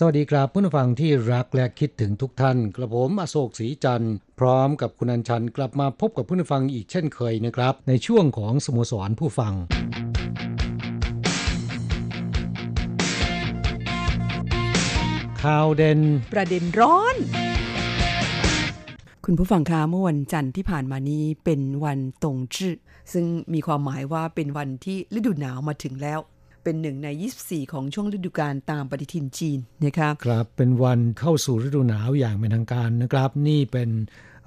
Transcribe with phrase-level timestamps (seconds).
[0.00, 9.54] สวัสดีครับผู้ฟังที่รักและคิดถึงทุกท่าน กระผมอโศกศรีจันทร์พร้อมกับคุณอัญชันกลับมาพบกับผู้ฟังอีกเช่นเคยนะครับ ในช่วงของสโมสรผู้ฟัง
[15.42, 16.00] ข่าวเด่น
[16.32, 17.16] ประเด็นร้อน
[19.24, 22.74] คุณผู้ฟังคะเมื่อวันจันทร์ที่ผ่านมานี้เป็นวันตงจื้อ
[23.12, 26.20] ซึ่งมีความหมายว่าเป็นวันที่ฤดูหนาวมาถึงแล้ว
[26.66, 27.08] เป็นหนึ่งใน
[27.40, 33.88] 24 ของช่วงฤดูกาลตามปฏิทินจีนนะคะครับเป็นวันเข้าสู่ฤดูหนาวอย่างเป็นทางการนะครับ นี่เป็น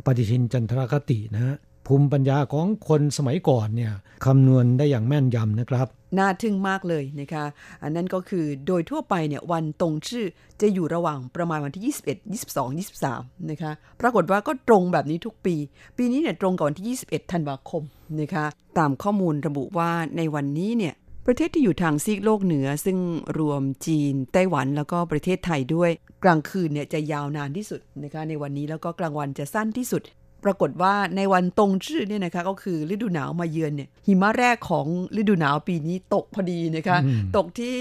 [0.06, 1.56] ปฏิทินจันทรคตินะฮะ
[1.88, 3.94] ภูมิปัญญาของคนสมัยก่อนเนี่ย
[4.26, 7.46] คำนวณได้อย่างแม่นยำนะครับน่าทึ่งมากเลยนะคะ
[7.84, 10.26] อันนั้นก็คือโดยทั่วไปเนี่ยวันตรงชื่อ
[10.62, 15.56] จะอยู่ระหว่างประมาณวันที่ 21 22 23 นะคะ ปรากฏว่าก็ตรงแบบนี้ทุกปี
[15.98, 17.84] ปีนี้เนี่ยตรงกับวันที่ 21 ธันวาคม
[18.22, 18.46] นะคะ
[18.78, 20.96] ตามข้อมูลระบุว่าในวันนี้เนี่ย
[21.32, 22.98] ประเทศที่อยู่ทางซีกโลกเหนือ ซึ่ง
[23.40, 25.90] รวมจีน ไต้หวันแล้วก็ประเทศไทยด้วย
[26.24, 30.02] กลางคืนเนี่ยจะยาวนานที่สุดนะคะในวันนี้แล้วก็กลางวันจะสั้นที่สุด
[30.46, 34.86] ปรากฏว่าในวันตรงชื่อเนี่ยนะคะก็คือฤดูหนาวมาเยือนเนี่ยหิมะแรกของ
[35.18, 36.98] ฤดูหนาวปีนี้ตกพอดีนะคะ
[37.38, 37.76] ตกที่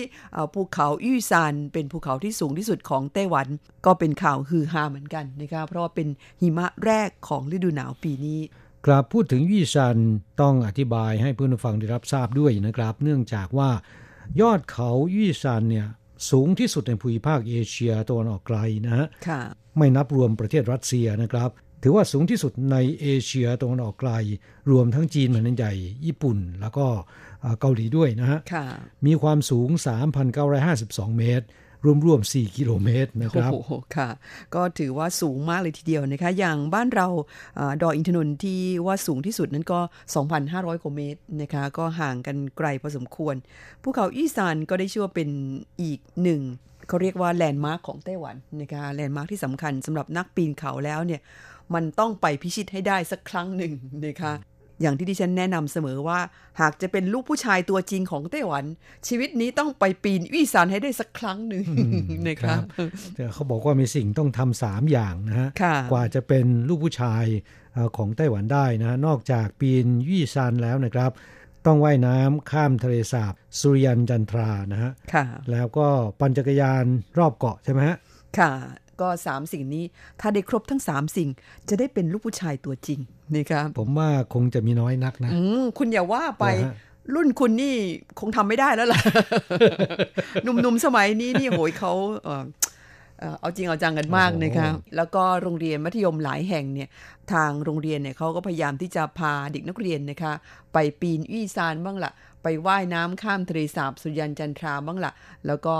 [0.54, 3.46] ภูเขาอี้ซานเป็นภูเขาที่สูงที่สุดของไต้หวัน
[3.86, 6.08] ก็เป็นข่าวฮือฮาเหมือนกันนะคะเพราะว่าเป็น
[6.42, 8.38] หิมะแรกของฤดูหนาวปีนี้
[8.86, 9.96] กราบพูดถึงยี่ซัน
[10.40, 13.70] ต้องอธิบายให้เพื่อนฟังได้รับทราบด้วยนะครับ เนื่องจากว่า
[14.40, 15.86] ยอดเขายี่ซันเนี่ย
[16.30, 19.06] สูงที่สุดในภูมิภาคเอเชียตะวันออกไกลนะฮะ
[19.76, 21.50] ไม่นับรวมประเทศรัสเซียนะครับ
[21.82, 24.12] ถือว่าสูงที่สุดในเอเชียตะวันออกไกล
[24.70, 25.72] รวมทั้งจีนแผ่นใหญ่
[26.06, 26.86] ญี่ปุ่น แล้วก็
[27.60, 28.38] เกาหลีด้วยนะฮะ
[29.06, 29.68] มีความสูง
[30.44, 31.46] 3,952 เมตร
[32.06, 34.08] รวมๆ 4 กิโลเมตรนะครับโอ้โหค่ะ
[34.54, 37.06] ก็ถือว่าสูงมากเลยทีเดียวนะคะ อย่างบ้านเรา
[37.58, 39.80] ดอยอินทนนท์ที่ว่าสูงที่สุดนั้นก็
[40.30, 43.34] 2,500 กว่าเมตรนะคะ ก็ห่างกันไกลพอสมควร
[43.82, 45.28] ภูเขาอวี้ซานก็ได้ชื่อว่าเป็น
[45.82, 46.40] อีกหนึ่ง
[46.88, 51.20] เขาเรียกว่า landmark ของไต้หวันนะคะ landmark ที่สำคัญสำหรับนักปีนเขาแล้วเนี่ย
[51.74, 53.72] มันต้องไปพิชิตให้ได้สักครั้งหนึ่ง
[54.06, 54.32] นะคะ
[54.80, 56.20] อย่างที่ดิฉันแนะนำเสมอว่า
[56.60, 58.64] หากจะเป็นลูกผู้ชายตัวจริงของไต้หวัน
[59.08, 61.64] ชีวิตนี้ต้องไปปีนวี่ซานให้ได้สักครั้งหนึ่ง
[62.28, 62.56] นะคะ
[63.14, 65.48] แต่เขาบอกว่ามีสิ่งต้องทำสามอย่างนะฮะ
[65.92, 67.24] กว่าจะเป็นลูกผู้ชาย
[67.96, 71.10] ของไต้หวันได้นะนอกจากปีนวี่ซานแล้วนะครับ
[71.66, 74.92] ต้องว่ายน้ำข้ามทะเลสาบสุริยันจันทรานะฮะ
[75.50, 75.88] แล้วก็
[76.20, 76.84] ปั่นจักรยาน
[77.18, 77.96] รอบเกาะใช่ไหมฮะ
[78.38, 78.52] ค่ะ
[79.00, 79.84] ก็สามสิ่งนี้
[80.20, 81.28] ถ้าได้ครบทั้งสามสิ่ง
[81.68, 83.00] จะได้เป็นลูกผู้ชายตัวจริง
[83.34, 86.46] นี่ครับผมว่าคงจะมีน้อยนักนะอืมคุณอย่าว่าไป
[87.14, 87.74] รุ่นคุณนี่
[88.20, 89.00] คงทำไม่ได้แล้วล่ะ
[90.42, 91.92] หนุ่มๆสมัยนี้นี่โหยเขา
[92.24, 92.44] เออ
[93.40, 96.88] เอาจริงเอาจังกันมากนะคะแล้วก็โรงเรียนมัธยมหลายแห่งเนี่ย
[97.32, 100.32] ทางโรงเรียนเนี่ยเขาก็พยายามที่จะพาเด็กนักเรียนนะคะ
[100.72, 105.12] ไปปีนอี้ซานบ้างละไปไว่ายน้ำข้ามทะเลสาบสุริยันจันทราบ้างละ
[105.46, 105.76] แล้วก็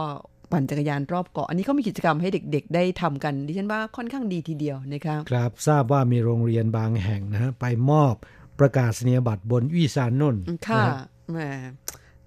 [0.52, 8.14] ปั่นจักรยานรอบเกาะ อันนี้เขามีกิจกรรมให้เด็ก ๆ ได้ทำกัน ดิฉันว่าค่อนข้างดีทีเดียวนะคะครับทราบว่ามีโรงเรียนบางแห่งนะฮะไปมอบ
[8.60, 10.36] ประกาศนียบัตรบนวิสานนน
[10.68, 10.84] ค่ะ
[11.32, 11.38] แหม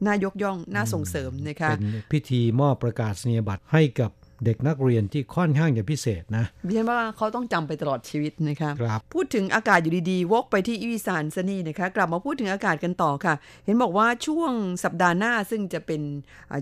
[0.06, 4.12] น่ายกย่องน่าส่งเสริมนะคะเป็นพิธีมอบประกาศนียบัตรให้กับ
[4.46, 13.34] เด็กนักเรียนที่ค่อนข้างจะพิเศษนะดิฉันว่าเขาต้องจำไปตลอดชีวิตนะคะครับพูดถึงอากาศอยู่ดีๆ วกไปที่อีสานซะนี่นะคะ กลับมาพูดถึงอากาศกันต่อค่ะ
[13.66, 14.52] เห็นบอกว่าช่วง
[14.84, 16.02] สัปดาห์หน้าซึ่งจะเป็น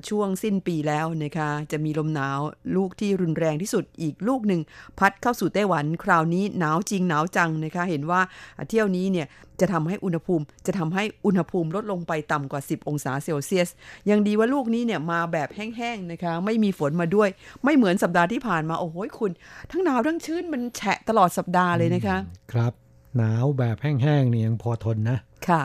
[0.09, 2.39] ช่วงสิ้นปีแล้วนะคะ จะมีลมหนาว
[2.75, 4.61] ลูกที่รุนแรงที่สุดอีกลูกหนึ่ง
[4.99, 8.21] พัดเข้าสู่ไต้หวัน คราวนี้หนาวจริงหนาวจังนะคะ เห็นว่า
[8.69, 9.27] เที่ยวนี้เนี่ย
[9.61, 13.69] จะทำให้อุณหภูมิจะทำให้อุณหภูมิลดลงไปต่ำกว่า 10 องศาเซลเซียส
[14.09, 17.29] ยังดีว่าลูกนี้เนี่ยมาแบบแห้งๆนะคะ ไม่มีฝนมาด้วย
[17.63, 19.31] ไม่เหมือนสัปดาห์ที่ผ่านมา โอ้โหคุณ
[19.71, 22.17] ทั้งหนาวทั้งชื้นมันแฉะตลอดสัปดาห์เลยนะคะ
[22.53, 22.73] ครับ
[23.17, 25.17] หนาวแบบแห้งๆนี่ยังพอทนนะ
[25.47, 25.63] ค่ะ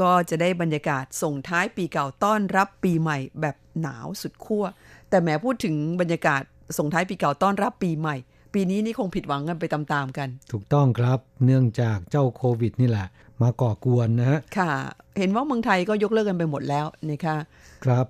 [0.00, 4.64] ก็จะได้บรรยากาศส่งท้ายปีเก่าต้อนรับปีใหม่แบบหนาวสุดขั้ว
[5.10, 6.42] แต่แม้พูดถึงบรรยากาศ
[6.78, 8.16] ส่งท้ายปีเก่าต้อนรับปีใหม่
[8.54, 13.06] ปีนี้นี่คงผิดหวังกันไปตามๆกัน ถูกต้องครับ เนื่องจากเจ้าโควิดนี่แหละ
[13.42, 14.72] มาก่อกวนนะฮะ ค่ะ
[15.18, 17.36] เห็นว่าเมืองไทยก็ยกเลิกกันไปหมดแล้วนะคะ
[17.84, 18.06] ครับ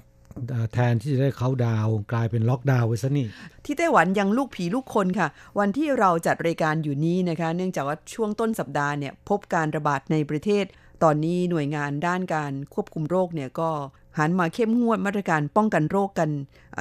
[0.72, 3.26] แทนที่จะได้เขาดาวกลายเป็นล็อกดาวน์ไว้ซะนี่
[3.64, 10.64] ที่ไต้หวันยังลูกผีลูกคนค่ะ วันที่เราจัดรายการอยู่นี้นะคะ เนื่องจากว่าช่วงต้นสัปดาห์เนี่ยพบการระบาดในประเทศ
[11.02, 13.70] ตอนนี้หน่วยงานด้านการควบคุมโรคเนี่ยก็
[14.18, 16.30] หันมาเข้มงวดมาตรการป้องกันโรคกัน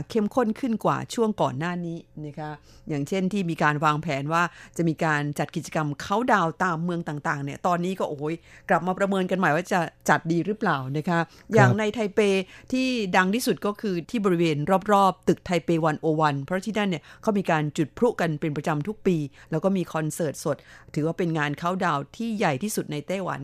[0.09, 2.51] เข้มข้นขึ้นกว่าช่วงก่อนหน้านี้นะคะ
[2.89, 4.43] อย่างเช่นที่มีการวางแผนว่า
[4.77, 8.35] จะมีการจัดกิจกรรมเขาดาวตามเมืองต่างๆเนี่ยตอนนี้ก็โอ้ย
[8.69, 11.19] กลับมาประเมินกันใหม่ว่าจะจัดดีหรือเปล่านะคะ
[11.53, 12.19] อย่างในไทเป
[12.71, 12.87] ที่
[13.17, 14.57] ดังที่สุดก็คือที่บริเวณ
[14.93, 19.17] รอบๆ ตึกไทเปวันโอวันเพราะที่นั่นเนี่ยเขามีการจุดพลุกันเป็นประจำทุกปี
[19.51, 20.57] แล้วก็มีคอนเสิร์ตสด
[20.93, 23.41] ถือว่าเป็นงานเขาดาวที่ใหญ่ที่สุดในไต้หวัน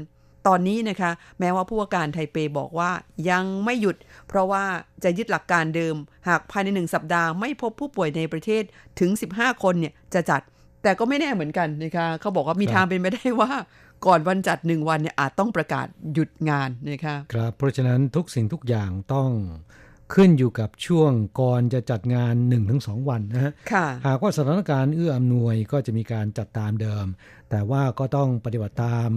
[0.48, 2.92] ตอนนี้นะคะแม้ว่าผู้ว่าการไทเปบอกว่า
[3.30, 3.96] ยังไม่หยุด
[4.28, 4.64] เพราะว่า
[5.04, 5.96] จะยึดหลักการเดิม
[6.28, 8.64] หากภายในหนึ่งสัปดาห์ไม่พบผู้ป่วยในประเทศ
[9.00, 10.42] ถึง 15 คนเนี่ยจะจัด
[10.84, 13.52] แต่ก็ไม่แน่เหมือนกันนะคะเขาบอกว่ามีทางเป็นไปได้ว่า
[14.06, 19.30] ก่อนวันจัดหนึ่งวันเนี่ยอาจต้องประกาศหยุดงานนะคะครับเพราะฉะนั้นทุกสิ่งทุกอย่างต้อง
[20.16, 22.34] ขึ้นอยู่กับช่วงก่อนจะจัดงาน
[22.72, 23.54] 1-2วันนะฮะ
[24.08, 27.06] หากว่าสถานการณ์เอื้ออำนวยก็จะมีการจัดตามเดิม
[27.50, 29.10] แต่ว่าก็ต้องปฏิบัติตาม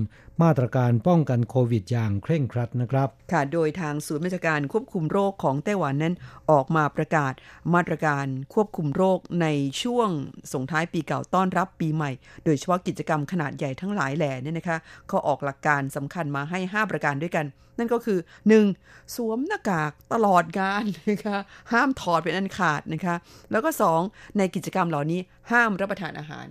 [0.42, 6.14] มาตรการป้องกันโควิดอย่างเคร่งครัดนะครับ ค่ะ โดยทางศูนย์มาตรการควบคุมโรคของไต้หวันนั้น
[6.50, 7.32] ออกมาประกาศ
[7.74, 9.46] มาตรการควบคุมโรคใน
[9.82, 10.08] ช่วง
[10.52, 12.10] ส่งท้ายปีเก่าต้อนรับปีใหม่
[12.44, 14.78] โดยเฉพาะกิจกรรมขนาดใหญ่ทั้งหลายแหล่เนี่ยนะคะ
[15.08, 17.46] เขาออกหลักการสำคัญมาให้ 5 ประการด้วยกัน
[17.78, 18.18] นั่นก็คือ
[18.66, 19.14] 1.
[19.14, 21.38] สวมหน้ากากตลอดงานนะคะ
[21.72, 23.16] ห้ามถอดเป็นอันขาดนะคะ
[23.50, 23.70] แล้วก็
[24.04, 24.38] 2.
[24.38, 25.20] ในกิจกรรมเหล่านี้
[25.50, 26.46] ห้ามรับประทานอาหาร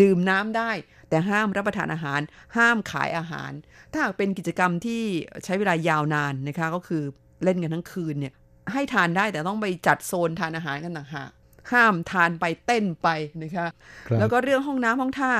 [0.00, 0.70] ดื่มน้ำได้
[1.08, 2.20] แต่ห้ามรับประทานอาหาร
[2.56, 3.52] ห้ามขายอาหาร
[3.92, 5.02] ถ้าหากเป็นกิจกรรมที่
[5.44, 7.02] ใช้เวลายาวนานนะคะก็คือ
[7.44, 8.34] เล่นกันทั้งคืนเนี่ย
[8.72, 11.30] ให้ทานได้แต่ต้องไปจัดโซนทานอาหารกันต่างหาก
[11.72, 13.08] ห้ามทานไปเต้นไป
[13.42, 13.66] นะคะ
[14.08, 15.32] คแล้วก็เรื่องห้องน้ำห้องท่า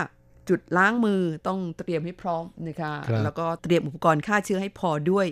[0.48, 5.26] จุดล้างมือต้องเตรียมให้พร้อมนะคะคแล้วก็เตรียมอุปกรณ์ฆ่าเชื้อให้พอด้วย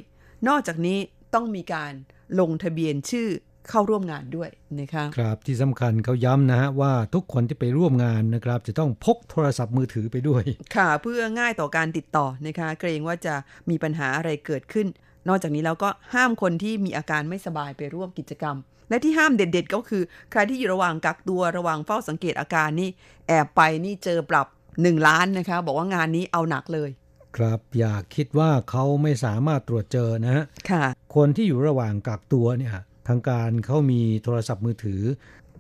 [0.49, 0.99] นอกจากนี้
[1.35, 1.93] ต้องมีการ
[2.41, 3.29] ลงทะเบียนชื่อ
[3.69, 10.43] เข้าร่วมงานด้วยนะคะครับที่สำคัญเขาย้ำนะฮะว่าทุกคนที่ไปร่วมงานนะครับ จะต้องพกโทรศัพท์มือถือไปด้วย
[10.77, 13.35] ค่ะเพื่อง่ายต่อการติดต่อนะคะ เกรงว่าจะ
[13.71, 14.87] มีปัญหาอะไรเกิดขึ้น
[15.29, 18.57] นอกจากนี้แล้วก็ห้ามคนที่มีอาการไม่สบายไปร่วมกิจกรรม
[18.89, 22.91] และที่ห้ามเด็ด ๆ ก็คือ ใครที่อยู่ระหว่างกักตัวระหว่างเฝ้าสังเกตอาการนี่
[23.29, 24.47] แอบไปนี่เจอปรับ
[24.77, 26.91] 1 ล้านนะคะ บอกว่างานนี้เอาหนักเลย
[27.37, 30.85] ครับอย่าคิดว่าเขาไม่สามารถตรวจเจอนะฮะค่ะ
[31.17, 32.73] คนที่อยู่ระหว่างกักตัวเนี่ย
[33.11, 35.03] ทางการเขามีโทรศัพท์มือถือ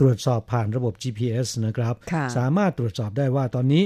[0.00, 1.94] ตรวจสอบผ่านระบบ GPS นะครับ
[2.36, 3.84] สามารถตรวจสอบได้ว่าตอนนี้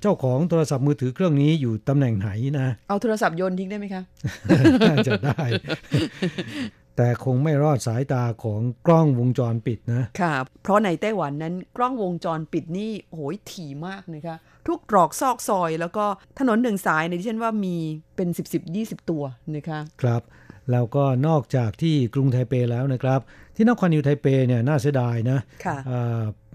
[0.00, 2.30] เจ้าของโทรศัพท์มือถือเครื่องนี้อยู่ตำแหน่งไหน
[2.60, 4.02] นะ เอาโทรศัพท์โยนทิ้งได้ไหมคะ
[5.06, 5.42] จะได้
[6.96, 14.36] แต่คงไม่รอดสายตาของกล้องวงจรปิดนะ ค่ะ เพราะในไต้หวันนั้นกล้องวงจรปิดนี่โหยถี่มากนะคะ
[14.66, 16.04] ทุกตรอกซอกซอย แล้วก็
[16.38, 17.76] ถนนหนึ่งสายในที่ฉันว่ามี
[18.16, 19.22] เป็น 10 10 20 ตัว
[19.56, 20.22] นะคะ ครับ
[20.72, 23.20] แล้วก็นอกจากที่กรุงไทเปแล้วนะครับ
[23.56, 25.38] ที่นครนิวไทเปเนี่ยน่าเสียดายนะ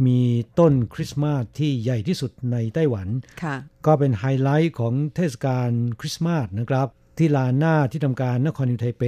[0.05, 0.19] มี
[0.59, 3.07] ต้นคริสต์มาสที่ใหญ่ที่สุดในไต้หวัน
[3.85, 5.69] ก็เป็นไฮไลท์ของเทศกาล
[5.99, 6.87] คริสต์มาสนะครับ
[7.17, 9.03] ที่ลานหน้าที่ทำการนครนิวไทเป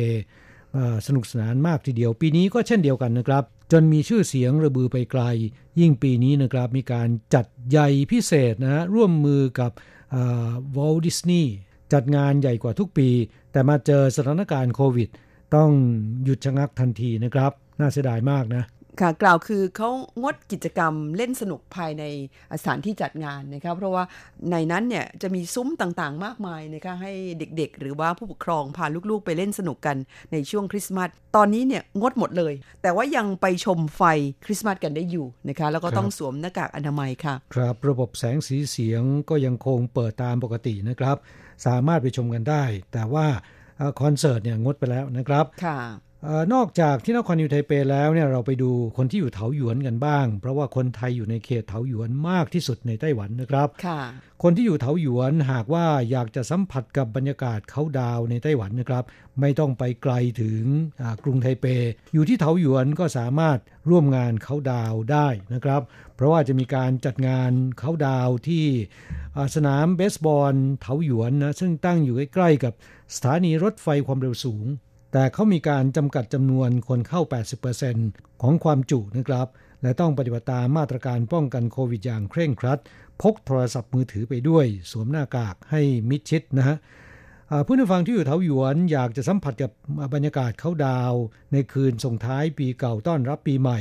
[1.08, 5.24] สนุกสนานมากทีเดียว ปีนี้ก็เช่นเดียวกันนะครับ จนมีชื่อเสียงระบือไปไกล
[5.80, 9.72] ยิ่งปีนี้นะครับมีการจัดใหญ่พิเศษนะร่วมมือกับ
[10.76, 11.54] วอลดิสนีย์
[11.94, 13.10] จัดงานใหญ่กว่าทุกปี
[13.56, 15.10] แต่มาเจอสถานการณ์โควิด
[15.56, 15.70] ต้อง
[16.24, 18.64] หยุดชะงักทันทีนะครับ น่าเสียดายมากนะ
[19.02, 19.90] ค่ะกล่าวคือเขา
[20.22, 22.04] งดกิจกรรมเล่นสนุกภายใน
[22.62, 24.04] สถานที่จัดงานนะครับเพราะว่า
[24.52, 29.98] ในนั้นเนี่ยจะมีซุ้มต่างๆ มากมายนะคะให้เด็กๆ หรือว่าผู้ปกครองพาลูกๆ ไปเล่นสนุกกัน
[30.32, 34.02] ในช่วงคริสต์มาสตอนนี้เนี่ยงดหมดเลย แต่ว่ายังไปชมไฟ
[34.46, 41.18] คริสต์มาสกันได้อยู่นะคะแล้วก็ต้องสวมหน้ากากอนามัยค่ะ ครับระบบแสงสีเสียงก็ยังคงเปิดตามปกตินะครับ
[41.66, 43.28] สามารถไปชมกันได้ แต่ว่า
[44.02, 45.80] คอนเสิร์ตเนี่ยงดไปแล้วนะครับค่ะ
[46.54, 53.68] นอกจากที่นครนิวไทเปแล้วเนี่ยเราไปดูคนที่อยู่เถาหยวนกันบ้าง เพราะว่าคนไทยอยู่ในเขตเถาหยวนมากที่สุดในไต้หวันนะครับ
[54.44, 59.04] คนที่อยู่เถาหยวนหากว่าอยากจะสัมผัสกับบรรยากาศเขาดาวในไต้หวันนะครับ
[59.40, 60.64] ไม่ต้องไปไกลถึง
[61.24, 61.66] กรุงไทเป
[62.14, 63.58] อยู่ที่เถาหยวนก็สามารถ
[63.90, 65.82] ร่วมงานเขาดาวได้นะครับ
[66.16, 68.66] เพราะว่าจะมีการจัดงานเขาดาวที่
[69.56, 72.74] สนามเบสบอลเถาหยวนนะซึ่งตั้งอยู่ใกล้ๆกับ
[73.16, 74.68] สถานีรถไฟความเร็วสูง
[75.18, 77.22] แต่เขามีการจำกัดจำนวนคนเข้า
[77.82, 79.48] 80%ของความจุนะครับ
[79.82, 82.80] และต้องปฏิบัติตามมาตรการป้องกันโควิดอย่างเคร่งครัด
[83.22, 86.78] พกโทรศัพท์มือถือไปด้วย สวมหน้ากากให้มิดชิดนะฮะ
[87.66, 89.72] ผู้นฟังที่อยู่เทาหยวนอยากจะสัมผัสกับ
[90.14, 91.14] บรรยากาศเขาดาว
[91.52, 93.80] ในคืนส่งท้ายปีเก่าต้อนรับปีใหม่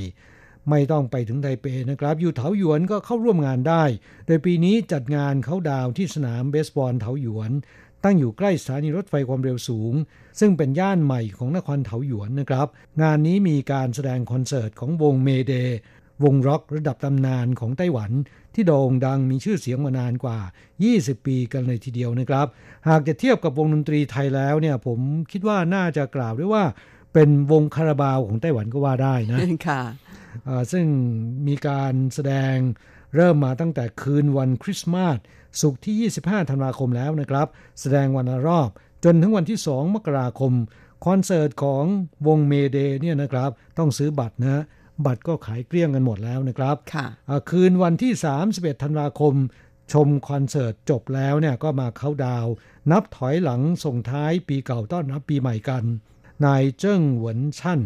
[0.71, 3.85] ไม่ต้องไปถึงไทเปนะครับ อยู่เถาหยวนก็เข้าร่วมงานได้
[4.27, 7.51] โดยปีนี้จัดงานเขาดาวที่สนามเบสบอลเถาหยวน
[8.05, 9.95] ตั้งอยู่ใกล้สถานีรถไฟความเร็วสูง
[10.41, 12.67] ซึ่งเป็นย่านใหม่ของนครเถาหยวนนะครับ
[13.03, 15.55] งานนี้มีการแสดงคอนเสิร์ตของวงเมเด
[16.25, 18.11] วงร็อกระดับตำนานของไต้หวัน
[18.55, 20.39] ที่โด่งดังมีชื่อเสียงมานานกว่า
[20.83, 22.47] 20 ปีกันเลยทีเดียวนะครับ
[22.89, 25.01] หากจะเทียบกับวงดนตรีไทยแล้วเนี่ยผม
[25.33, 26.65] คิดว่าน่าจะกล่าวได้ว่า
[27.13, 29.83] เป็นวงคาราบาวของไต้หวันก็ว่าได้นะค่ะ
[30.73, 30.87] ซึ่ง
[31.49, 32.57] มีการแสดง
[33.17, 35.19] เริ่มมาตั้งแต่คืนวันคริสต์มาส
[35.61, 37.47] สุกที่ 25 ธันวาคมแล้วนะครับ
[37.81, 38.69] แสดงวันละรอบ
[39.05, 40.53] จนถึงวันที่ 2 มกราคม
[41.07, 41.85] คอนเสิร์ตของ
[42.27, 44.65] วงเมเดเนี่ยนะครับ ต้องซื้อบัตรนะ
[45.07, 47.07] บัตรก็ขายเกลี้ยงกันหมดแล้วนะครับค่ะ
[47.51, 48.13] คืนวันที่
[48.49, 49.35] 31 ธันวาคม
[49.93, 52.47] ชมคอนเสิร์ตจบแล้วเนี่ยก็มาเข้าดาว
[52.91, 55.85] นับถอยหลังส่งท้ายปีเก่าต้อนรับปีใหม่กัน
[56.45, 57.81] นายเจิ้งหวนชั่น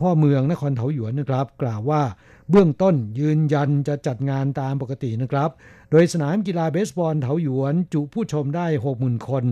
[0.00, 2.02] พ่อเมืองนครเถาหยวนนะครับ กล่าวว่า
[2.50, 5.50] เบื้องต้นยืนยันจะจัดงานตามปกตินะครับ
[5.90, 9.44] โดยสนามกีฬาเบสบอลเถาหยวนจุผู้ชมได้ 60,000 คน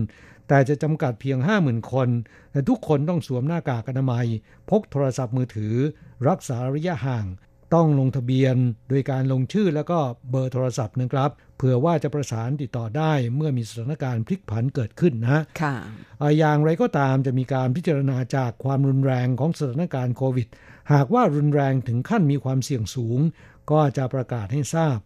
[0.47, 2.09] แต่จะจำกัดเพียง 50,000 คน
[2.51, 4.27] และทุกคนต้องสวมหน้ากากอนามัย
[4.69, 5.75] พกโทรศัพท์มือถือ
[6.27, 7.25] รักษาระยะห่าง
[7.73, 8.55] ต้องลงทะเบียน
[8.89, 15.75] โดยการลงชื่อแล้วก็เบอร์โทรศัพท์นะครับเผื่อว่าจะประสานติดต่อได้เมื่อมีสถานการณ์พลิกผันเกิดขึ้นนะค่ะ
[16.39, 20.47] อย่างไรก็ตามจะมีการพิจารณาจากความรุนแรงของสถานการณ์โควิด
[20.93, 23.19] หากว่ารุนแรงถึงขั้นมีความเสี่ยงสูง
[23.71, 24.97] ก็จะประกาศให้ทราบ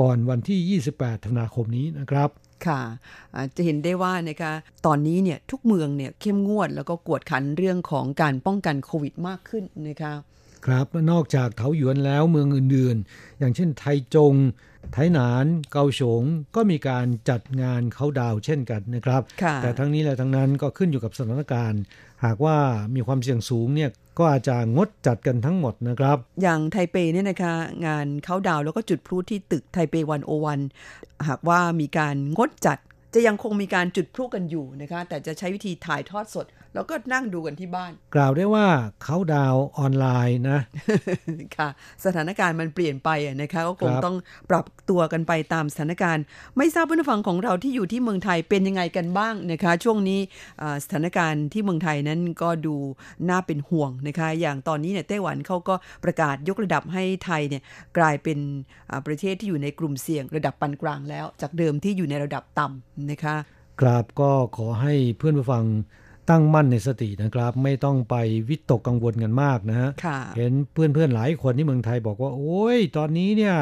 [0.00, 2.30] ก่อนวันที่ 28 ธันวาคมนี้นะครับ
[2.66, 2.80] ค่ะ
[3.56, 4.52] จะเห็นได้ว่านะคะ
[4.86, 10.12] ตอนนี้เนี่ยทุกเมืองเนี่ยเข้มงวดแล้วก็กวดขันเรื่องของการป้องกันโควิดมากขึ้นนะคะ
[10.66, 13.84] ครับนอกจากเถาหยวนแล้วเมืองอื่นๆ อย่างเช่นไท
[14.14, 14.34] จง
[14.92, 16.22] ไทหนาน เกาฉง
[16.56, 19.22] ก็มีการจัดงานเขาดาวเช่นกันนะครับ
[19.62, 21.80] แต่ทั้งนี้และทั้งนั้นก็ขึ้นอยู่กับสถานการณ์
[22.24, 22.56] หากว่า
[22.94, 27.54] มีความเสี่ยงสูงเนี่ยก็อาจจะงดจัดกันทั้งหมดนะครับ อย่างไทเปเนี่ยนะคะ
[27.86, 30.60] งานเขาดาวแล้วก็จุดพลุที่ตึกไทเปวันโอวัน
[31.28, 32.78] หากว่ามีการงดจัด
[33.14, 36.46] จะยังคงมีการจุดพลุกันอยู่นะคะ แต่จะใช้วิธีถ่ายทอดสด
[36.76, 38.66] แล้วก็นั่งดูกันที่บ้าน กล่าวได้ว่า
[39.02, 40.60] เขาดาวออนไลน์นะ
[41.56, 41.68] ค่ะ
[42.04, 43.10] สถานการณ์มันเปลี่ยนไป
[43.42, 44.16] นะคะก็คงต้อง
[44.50, 46.24] ปรับตัวกันไปตามสถานการณ์
[46.56, 50.20] ไม่ทราบผู้ฟังของเราที่อยู่ที่เมืองไทยเป็นยังไงกันบ้างนะคะ ช่วงนี้
[50.84, 52.76] สถานการณ์ที่เมืองไทยนั้นก็ดู
[53.28, 57.62] น่าเป็นห่วงนะคะ อย่างตอนนี้เนี่ยไต้หวันเขาก็ประกาศยกระดับให้ไทยเนี่ย
[57.98, 58.38] กลายเป็น
[59.06, 63.36] ประเทศที่อยู่ในกลุ่มเสี่ยงระดับปานกลางแล้ว จากเดิมที่อยู่ในระดับต่ำนะคะ
[63.80, 65.64] กราบก็ขอให้เพื่อนผู้ฟัง
[66.30, 68.14] ตั้งมั่นในสตินะครับ ไม่ต้องไป
[68.48, 69.90] วิตกกังวลกันมากนะฮะ
[70.36, 73.56] เห็นเพื่อนๆหลายคนที่เมืองไทยบอกว่า โอ้ย ตอนนี้เนี่ย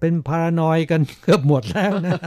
[0.00, 2.18] เป็นพารานอยกันเกือบหมดแล้วนะ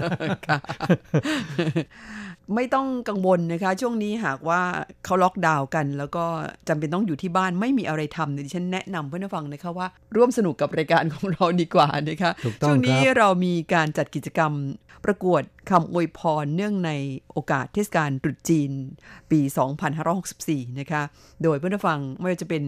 [2.55, 4.61] ไม่ต้องกังวลนะคะ ช่วงนี้หากว่า
[5.05, 6.25] เขาล็อกดาวน์กัน แล้วก็
[6.67, 12.31] จำเป็นต้องอยู่ที่บ้านไม่มีอะไรทำดิฉันแนะนำเพื่อนฟังนะคะว่าร่วมสนุกกับรายการของเราดีกว่านะคะ
[12.67, 14.53] ช่วงนี้เรามีการจัดกิจกรรม
[15.05, 16.91] ประกวดคำอวยพรเนื่องใน
[17.31, 18.71] โอกาสเทศกาลตรุษจีน
[19.31, 19.39] ปี
[20.09, 21.01] 2564 นะคะ
[21.43, 22.63] โดยเพื่อนฟังไม่ว่าจะเป็น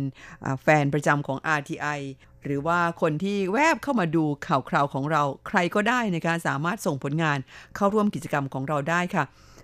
[0.64, 2.00] แฟนประจำของ RTI
[2.46, 7.38] หรือว่าคนที่แวบเข้ามาดูข่าวคราวของเราใครก็ได้นะคะ สามารถส่งผลงาน
[7.76, 9.24] เข้าร่วมกิจกรรมของเราได้ค่ะ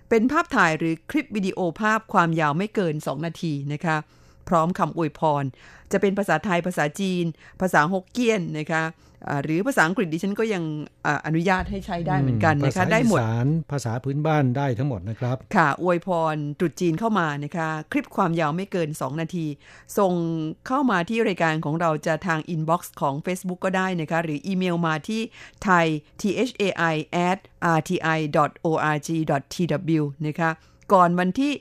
[0.10, 3.98] เป็นภาพถ่ายหรือคลิปวิดีโอภาพความยาวไม่เกิน 2 นาทีนะคะ
[4.50, 5.44] พร้อมคำอวยพร
[5.92, 7.26] จะเป็นภาษาไทยภาษาจีน
[7.62, 8.84] ภาษาฮกเกี้ยนนะคะ
[9.44, 10.64] หรือภาษาอังกฤษดิฉันก็ยัง
[11.26, 13.20] อนุญาตให้ใช้ได้เหมือนกันนะคะได้หมด
[13.72, 19.46] ภาษาพื้นบ้านได้ทั้งหมดนะครับ ค่ะ อวยพรตรุษจีนเข้ามานะคะ คลิปความยาวไม่เกิน 2 นาที
[19.98, 20.14] ส่ง
[20.68, 25.22] เข้ามาที่รายการของเราจะทาง inbox ของ Facebook ก็ได้นะคะ หรืออีเมลมาที่
[25.66, 25.86] thai
[26.22, 26.96] thai
[27.28, 27.40] at
[27.78, 27.98] rti
[28.72, 29.10] org
[29.54, 30.52] tw นะคะ
[30.94, 31.52] ก่อนวันที่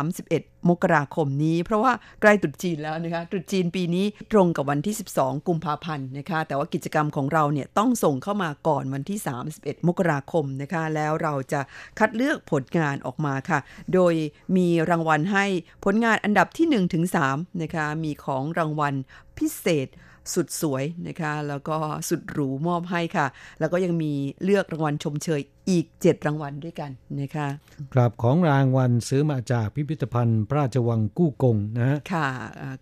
[0.00, 9.18] 31 มกราคมนี้ เพราะว่าใกล้ตรุษจีนแล้วนะคะตรุษจีนปีนี้ตรงกับวันที่ 12 กุมภาพันธ์นะคะ แต่ว่ากิจกรรมของเราเนี่ยต้องส่งเข้ามาก่อนวันที่
[9.52, 11.60] 31 มกราคมนะคะ แล้วเราจะ
[11.98, 13.58] คัดเลือกผลงานออกมาค่ะ
[13.94, 14.14] โดย
[14.56, 15.46] มีรางวัลให้
[15.84, 18.94] ผลงานอันดับที่1ถึง3นะคะมีของรางวัล
[19.38, 19.88] พิเศษ
[20.34, 21.76] สุดสวยนะคะ แล้วก็
[22.08, 23.26] สุดหรูมอบให้ค่ะ
[23.60, 24.12] แล้วก็ยังมี
[24.44, 27.48] เลือกรางวัลชมเชยอีก 7 รางวัลด้วยกันนะคะ
[27.94, 32.28] กราบของรางวัลซื้อมาจากพิพิธภัณฑ์พระราชวังกู้กงนะค่ะ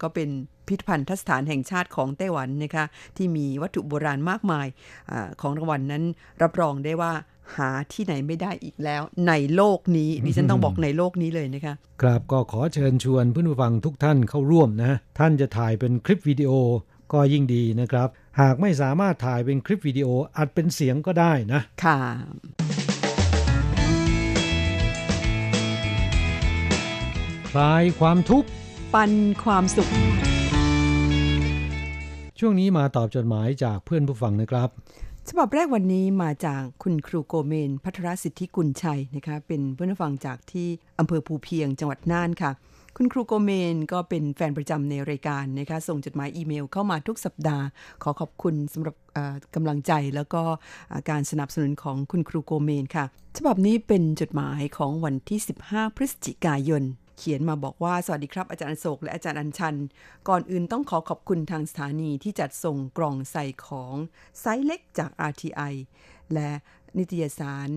[0.02, 0.28] ก็เป็น
[0.66, 2.84] พิพิธภัณฑ์ทัศฐานแห่งชาติของไต้หวันนะคะ
[3.16, 4.66] ที่มีวัตถุโบราณมากมาย
[5.10, 6.04] อของรางวัลนนั้น
[6.42, 7.12] รับรองได้ว่า
[7.56, 16.52] หาที่ไหนไม่ได้อีกแล้ว ในโลกนี้ดิฉันต้องบอกในโลกนี้เลยนะคะกราบก็ขอเชิญชวนเพื่อนผู้ฟังทุกท่านเข้าร่วมนะ ท่านจะถ่ายเป็นคลิปวิดีโอ
[17.12, 18.08] ก็ยิ่งดีนะครับ
[18.40, 21.98] หากไม่สามารถถ่ายเป็นคลิปวิดีโออัดเป็นเสียงก็ได้นะ ค่ะ
[27.50, 28.48] คลายความทุกข์
[28.94, 29.12] ปัน
[29.44, 29.90] ความสุข
[32.38, 34.68] ช่วงนี้มาตอบจดหมายจากเพื่อนผู้ฟังนะครับ
[35.28, 42.50] ฉบับแรกวันนี้มาจากคุณครูโกเมน พัทรสิทธิกุลชัยนะคะเป็นเพื่อนฟังจากที่อำเภอภูเพียงจังหวัดน่านค่ะ
[43.00, 47.64] คุณครูโกเมนก็เป็นแฟนประจำในรายการนะคะ ส่งจดหมายอีเมลเข้ามาทุกสัปดาห์
[48.02, 48.96] ขอขอบคุณสำหรับ
[49.54, 50.42] กำลังใจแล้วก็
[51.10, 53.04] การสนับสนุนของคุณครูโกเมนค่ะ
[53.36, 55.38] ฉบับนี้เป็นจดหมายของวันที่
[55.68, 56.82] 15 พฤศจิกายน
[57.18, 59.76] เขียนมาบอกว่า สวัสดีครับอาจารย์โศกและอาจารย์อัญชัน
[60.28, 63.94] ก่อนอื่นต้องขอขอบคุณทางสถานีที่จัดส่งกล่องใส่ของ
[64.40, 65.74] ไซส์เล็กจาก RTI
[66.32, 66.50] และ
[66.98, 67.70] นิตยสาร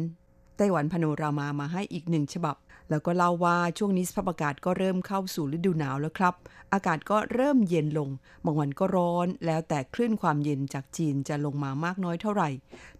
[0.57, 2.55] ไต้หวันพโนรามามาให้อีกหนึ่งฉบับ
[2.91, 6.33] แล้วก็เล่าว่าช่วงนี้สภาพอากาศก็เริ่มเข้าสู่ฤดูหนาวแล้วครับ
[6.73, 8.09] อากาศก็เริ่มเย็นลง
[8.45, 12.49] บางวันก็ร้อน แล้วแต่คลื่นความเย็นจากจีนจะลงมามากน้อยเท่าไหร่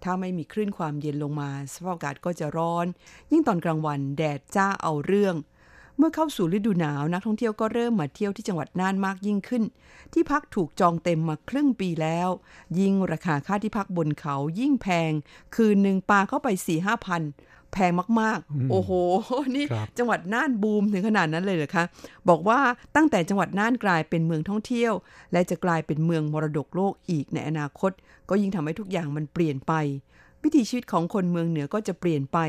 [0.04, 2.86] ถ้าไม่มีคลื่นความเย็นลงมาสภาพอากาศก็จะร้อน
[3.32, 5.36] ยิ่งตอนกลางวันแดดจ้าเอาเรื่อง
[5.98, 9.64] เมื่อเข้าสู่ฤดูหนาวนักท่องเที่ยวก็เริ่มมาเที่ยวที่จังหวัดน่านมากยิ่งขึ้น
[10.14, 12.30] ที่พักถูกจองเต็มมาครึ่งปีแล้ว
[12.80, 15.12] ยิ่งราคาค่าที่พักบนเขายิ่งแพง
[15.56, 17.22] คืนหนึ่งปาเข้าไป4ี่ห้าพัน
[17.74, 18.92] แพงมากๆ โอ้โห
[19.56, 19.66] นี่
[19.98, 21.86] จังหวัดน่านบูมถึงขนาดนั้นเลยเหรอคะ
[22.30, 22.60] บอกว่า
[22.96, 24.94] ตั้งแต่จังหวัดน่านกลายเป็นเมืองท่องเที่ยว
[25.32, 27.92] และจะกลายเป็นเมืองมรดกโลกอีกในอนาคต
[28.30, 29.74] ก็ยิ่งทำให้ทุกอย่างมันเปลี่ยนไป
[30.44, 32.40] วิถีชีวิตของคนเมืองเหนือก็จะเปลี่ยนไป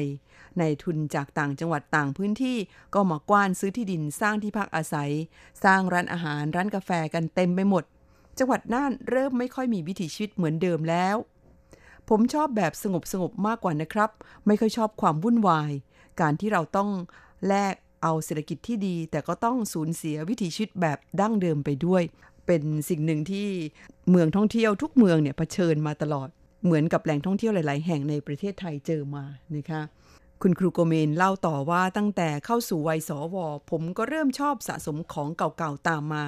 [0.59, 2.57] ในทุนจากต่างจังหวัดต่างพื้นที่
[2.95, 5.11] ก็มากว้านซื้อที่ดินสร้างที่พักอาศัย
[5.65, 7.85] สร้างร้านอาหารร้านกาแฟกันเต็มไปหมด
[8.39, 11.17] จังหวัดน่านเริ่มไม่ค่อยมีวิถีชีวิตเหมือนเดิมแล้ว
[12.15, 14.11] ผมชอบแบบสงบสงบมากกว่านะครับ
[14.47, 15.73] ไม่ค่อยชอบความวุ่นวาย
[16.21, 16.91] การที่เราต้อง
[17.49, 22.03] แลกเอาเศรษฐกิจที่ดี แต่ก็ต้องสูญเสียวิถีชีวิตแบบดั้งเดิมไปด้วย
[22.47, 23.49] เป็นสิ่งหนึ่งที่
[24.11, 26.29] เมืองท่องเที่ยวทุกเมืองเนี่ยเผชิญมาตลอด
[26.65, 29.25] เหมือนกับแหล่งท่องเที่ยวหลาย ๆ แห่งในประเทศไทยเจอมา
[29.57, 29.83] นะคะ
[30.43, 33.37] คุณครูโกเมนเล่าต่อว่าตั้งแต่เข้าสู่วัยสว
[33.71, 36.25] ผมก็เริ่มชอบสะสมของเก่าๆตามมา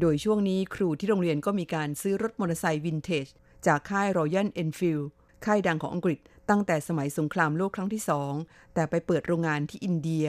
[0.00, 3.28] โดยช่วงนี้ครูที่โรงเรียนก็มีการซื้อรถมอเตอร์ไซค์วินเทจ
[3.66, 5.04] จากค่าย Royal Enfield
[5.44, 6.18] ค่ายดังของอังกฤษ
[6.50, 8.32] ตั้งแต่สมัยสงครามโลกครั้งที่สอง
[8.74, 10.26] แต่ไปเปิดโรงงานที่อินเดีย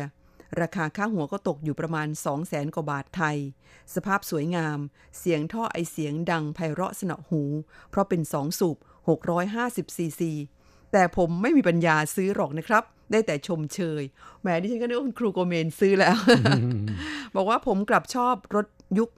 [0.61, 3.37] ราคาค่าหัวก็ตกอยู่ประมาณ 2 0 0แสนกว่าบาทไทย
[3.95, 4.79] สภาพสวยงาม
[5.19, 7.43] เสียงท่อไอเสียงดังไพเราะสนอหู
[7.89, 8.77] เพราะเป็นสองสูบ
[9.37, 10.31] 650ซีซี
[10.91, 14.03] แต่ผมไม่มีปัญญาซื้อหรอกนะครับ ได้แต่ชมเชย
[14.41, 16.17] แหมดิฉันก็นึกว่าครูโกเมนซื้อแล้ว
[17.35, 18.67] บอกว่าผมกลับชอบรถ
[18.97, 19.09] ยุค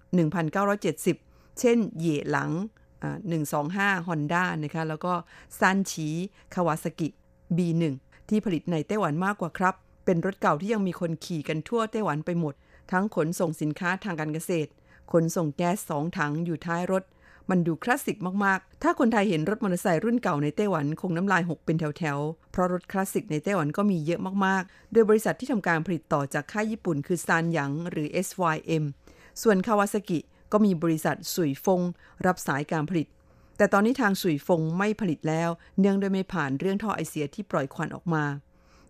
[0.76, 2.52] 1970 เช่นเย่หลัง
[2.96, 5.14] 125 Honda นะคะ แล้วก็
[5.60, 6.08] ซันชี
[6.56, 7.08] Kawasaki
[7.58, 7.84] B1
[8.30, 12.54] ที่ผลิตในไต้หวันมากกว่าครับ เป็นรถเก่าที่ยังมีคนขี่กันทั่วไต้หวันไปหมด
[12.92, 14.70] ทั้งขนส่งสินค้าทางการเกษตร
[15.12, 17.04] ขนส่งแก๊สสองถังอยู่ท้ายรถ
[17.50, 28.84] มันดูคลาสสิกมาก ๆ ถ้าคนไทยเห็นรถมอเตอร์ไซค์รุ่นเก่าในไต้หวันคงน้ำลายหกเป็นแถว ๆ เพราะรถคลาสสิกในไต้หวันก็มีเยอะมาก ๆ โดยบริษัทที่ทำการผลิตต่อจากค่ายญี่ปุ่น คือซานหยางหรือ SYM
[29.42, 30.20] ส่วนคาวาซากิ
[30.58, 31.82] ก็มีบริษัทสุยฟง
[32.26, 33.08] รับสายการผลิต
[33.58, 38.24] แต่ตอนนี้ทางสุยฟงไม่ผลิตแล้ว เนื่องโดยไม่ผ่านเรื่องท่อไอเสียที่ปล่อยควันออกมา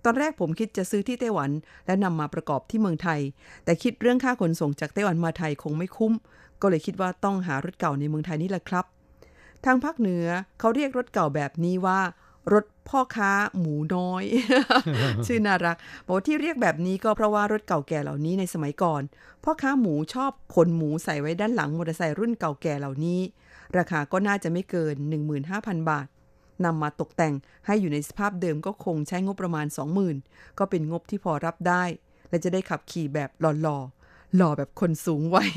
[0.04, 1.52] ตอนแรกผมคิดจะซื้อที่ไต้หวัน
[1.86, 3.20] และนำมาประกอบที่เมืองไทย
[3.66, 6.14] แต่คิดเรื่องค่าขนส่งจากไต้หวันมาไทยคงไม่คุ้ม
[6.62, 8.86] ก็เลยคิดว่าต้องหารถเก่าในเมืองไทยนี่แหละครับ
[9.66, 10.26] ทางภาคเหนือ
[10.60, 12.00] เขาเรียกรถเก่าแบบนี้ว่า
[12.54, 14.24] รถพ่อค้าหมูน้อย
[15.26, 19.02] ชื่อน่ารักบอกที่เรียกแบบนี้ก็เพราะว่ารถเก่าแก่เหล่านี้ในสมัยก่อน
[19.44, 23.20] พ่อค้าหมูชอบขนหมูใส่ไว้ด้านหลังมอเตอร์ไซค์รุ่นเก่าแก่เหล่านี้
[23.78, 24.96] ราคาก็น่าจะไม่เกิน
[25.44, 26.08] 15,000 บาท
[26.66, 27.34] นำมาตกแต่ง
[27.66, 29.66] ให้อยู่ในสภาพเดิมก็คงใช้งบประมาณ
[30.12, 31.84] 20,000 ก็เป็นงบที่พอรับได้
[32.30, 35.52] และจะได้ขับขี่แบบหล่อๆหล่อแบบคนสูงวัย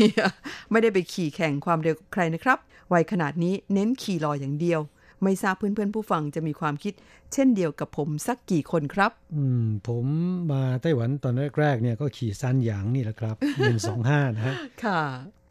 [0.70, 2.58] ไม่ได้ไปขี่แข่งความเร็วกับใครนะครับ
[2.92, 4.80] วัยขนาดนี้เน้นขี่หล่ออย่างเดียว
[5.22, 6.94] ไม่ทราบเพื่อนๆผู้ฟังจะมีความคิด
[7.32, 10.06] เช่นเดียวกับผมสักกี่คนครับ อืม ผม
[10.52, 14.54] มาไต้หวันตอนแรกๆเนี่ยก็ขี่ซันหยางนี่แหละครับหนึ่งสองห้านะฮะ
[14.84, 15.02] ค่ะ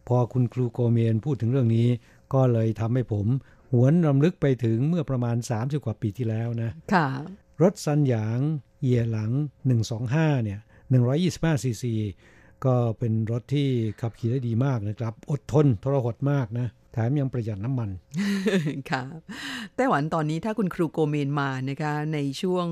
[0.07, 1.87] พอคุณครูโกเมนพูดถึงเรื่องนี้
[2.33, 3.25] ก็เลยทำให้ผม
[3.71, 7.07] หวนรำลึกไปถึงเมื่อประมาณ 30 กว่าปีที่แล้วนะ ค่ะ
[7.61, 8.39] รถซันหยาง
[8.81, 9.31] เอียหลัง
[9.87, 10.59] 125 เนี่ย
[11.11, 11.93] 125ซีซี
[12.65, 13.69] ก็เป็นรถที่
[14.01, 17.89] ขับขี่ได้ดีมากนะครับ อดทนทรหดมากนะแถมยังประหยัดน้ำมัน
[18.91, 19.03] ค่ะ
[19.75, 22.65] ไต้หวันตอนนี้ถ้าคุณครูโกเมนมานะคะในช่วง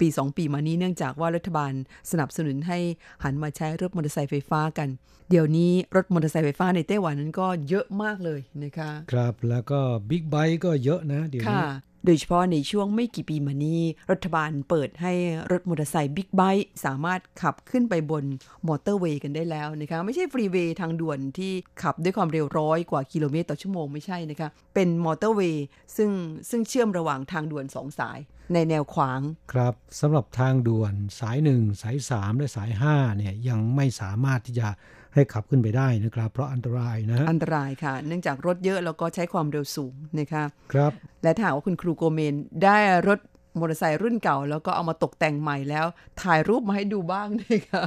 [0.00, 1.72] ปี 2 ปีมานี้เนื่องจากว่ารัฐบาล
[2.10, 2.78] สนับสนุนให้
[3.24, 4.88] หันมาใช้รถมอเตอร์ไซค์ไฟฟ้ากัน
[5.30, 11.64] เดี๋ยวนี้รถมอเตอร์ไซค์ไฟฟ้าในไต้หวันนั้นก็เยอะมากเลยนะคะ ครับแล้วก็ big bike ก็เยอะนะเดี๋ยวนี้
[12.06, 13.80] โดยเฉพาะในช่วงไม่กี่ปีมานี้
[14.12, 15.12] รัฐบาลเปิดให้
[15.50, 18.24] รถมอเตอร์ไซค์ big bike สามารถขับขึ้นไปบน
[18.68, 26.10] มอเตอร์เวย์กันได้แล้วนะคะ ไม่ใช่ freeway ทางด่วนที่ขับด้วยความเร็วร้อยกว่ากิโลเมตรต่อชั่วโมงไม่ใช่นะคะ เป็นมอเตอร์เวย์ซึ่ง
[26.50, 28.18] ซึ่งเชื่อมระหว่างทางด่วนสองสาย
[28.54, 29.20] ในแนวขวาง
[29.52, 34.68] ครับสำหรับทางด่วนสาย 1 สาย 3 และสาย5เนี่ยยังไม่สามารถที่จะ
[35.14, 42.34] ให้ขับขึ้นไปได้นะครับ เพราะอันตรายนะ อันตรายค่ะ เนื่องจากรถเยอะแล้วก็ใช้ความเร็วสูงนะคะครับ และถ้าว่าคุณครูโกเมน
[42.64, 43.18] ได้รถ
[43.58, 45.86] มอเตอร์ไซค์รุ่นเก่า แล้วก็เอามาตกแต่งใหม่แล้ว
[46.22, 47.82] ถ่ายรูปมาให้ดูบ้างนะคะ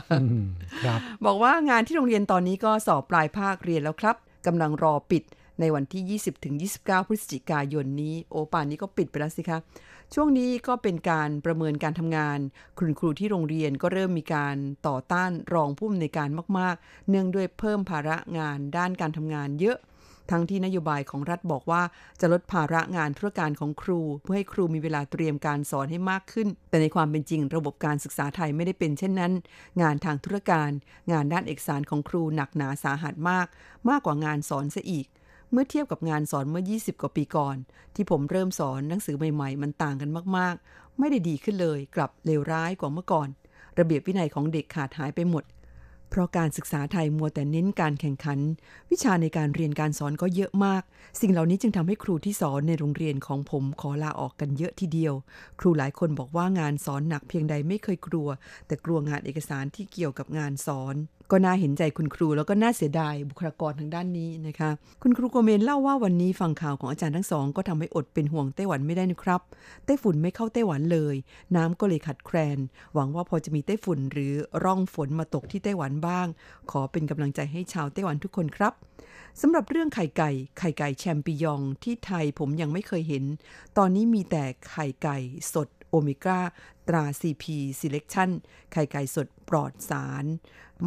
[0.86, 4.16] ครับ บอกว่างานที่โรงเรียนตอนนี้ก็สอบปลายภาคเรียนแล้วครับ
[4.48, 5.24] กำลังรอปิด
[5.60, 9.60] ในวันที่ 20ถึง29 พฤศจิกายนนี้ โอป่านนี้ก็ปิดไปแล้วสิคะ
[10.14, 12.40] ช่วงนี้ก็เป็นการประเมินการทำงาน
[12.80, 14.56] คุณครูที่โรงเรียนก็เริ่มมีการ
[14.88, 19.78] ต่อต้านรองผู้อำนวยการมาก ๆ เนื่องด้วยเพิ่มภาระงานด้านการทำงานเยอะ
[20.32, 21.82] ทั้งที่นโยบายของรัฐบอกว่า
[22.20, 29.34] จะลดภาระงานธุรการของครู เพื่อให้ครูมีเวลาเตรียมการสอนให้มากขึ้น แต่ในความเป็นจริง ระบบการศึกษาไทยไม่ได้เป็นเช่นนั้น
[29.82, 30.72] งานทางธุรการ
[31.12, 33.48] งานด้านเอกสารของครูหนักหนาสาหัสมาก
[33.90, 35.08] มากกว่างานสอนซะอีก
[35.56, 37.58] เมื่อเทียบกับงานสอนเมื่อ 20 กว่าปีก่อน
[37.96, 43.28] ที่ผมเริ่มสอนหนังสือใหม่ๆ มันต่างกันมากๆ ไม่ได้ดีขึ้นเลย กลับเลวร้ายกว่าเมื่อก่อน
[43.80, 45.44] ระเบียบวินัยของเด็กขาดหายไปหมด
[46.16, 48.40] เพราะการศึกษาไทยมัวแต่เน้นการแข่งขัน
[48.92, 50.84] วิชาในการเรียนการสอนก็เยอะมาก
[51.22, 55.14] สิ่งเหล่านี้จึงทำให้ครูที่สอนในโรงเรียนของผมขอลาออกกันเยอะทีเดียว
[55.60, 58.28] ครูหลายคนบอกว่างานสอนหนักเพียงใดไม่เคยกลัว
[58.68, 60.96] แต่กลัวงานเอกสารที่เกี่ยวกับงานสอน
[61.32, 64.70] ก็น่าเห็นใจคุณครูแล้วก็น่าเสียดายบุคลากรทางด้านนี้นะคะ
[65.04, 69.42] คุณครูโกเมนเล่าว่าวันนี้ฟังข่าวของอาจารย์ทั้งสอง ก็ทำให้อดเป็นห่วงไต้หวันไม่ได้นะครับ
[69.86, 71.16] ไต้ฝุ่นไม่เข้าไต้หวันเลย
[71.56, 72.58] น้ำก็เลยขัดแคลน
[72.94, 76.28] หวังว่าพอจะมีไต้ฝุ่นหรือร่องฝนมาตกที่ไต้หวันบ้าง
[76.72, 78.74] ขอเป็นกำลังใจให้ชาวไต้หวันทุกคนครับ
[79.42, 83.24] สำหรับเรื่องไข่ไก่ ไข่ไก่แชมปิยองที่ไทยผมยังไม่เคยเห็น
[83.78, 85.18] ตอนนี้มีแต่ไข่ไก่
[85.54, 86.40] สดโอเมก้า
[86.88, 87.44] ตรา CP
[87.80, 88.30] Selection
[88.72, 90.26] ไข่ไก่สดปลอดสาร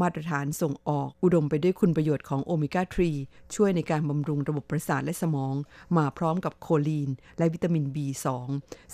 [0.00, 2.82] มาตรฐานส่งออกอุดมไปด้วยคุณประโยชน์ของโอเมก้า
[3.18, 5.54] 3ช่วยในการบำรุงระบบประสาทและสมอง
[5.96, 8.26] มาพร้อมกับโคลีน และวิตามิน B2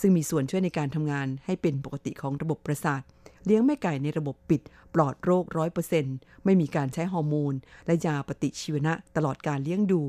[0.01, 3.03] ซึ่งมีส่วนช่วยในการทำงานให้เป็นปกติของระบบประสาท
[3.45, 4.61] เลี้ยงแม่ไก่ในระบบปิด
[4.95, 7.55] ปลอดโรคร้อยเปอร์เซ็นต์ไม่มีการใช้ฮอร์โมน
[7.87, 10.01] และยาปฏิชีวนะตลอดการเลี้ยงดู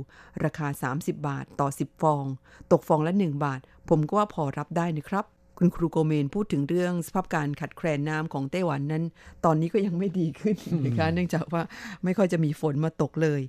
[0.43, 2.25] ราคา 30 บาทต่อ 10 ฟอง
[2.71, 5.25] ตกฟองละ 1 บาท ผมก็ว่าพอรับได้นะครับ
[5.57, 9.03] คุณครูโกเมนพูดถึงเรื่องสภาพการขัดแคลนน้ำของไต้หวันนั้น
[9.45, 11.61] ตอนนี้ก็ยังไม่ดีขึ้นนะคะเนื่องจากว่า
[12.03, 13.41] ไม่ค่อยจะมีฝนมาตกเลย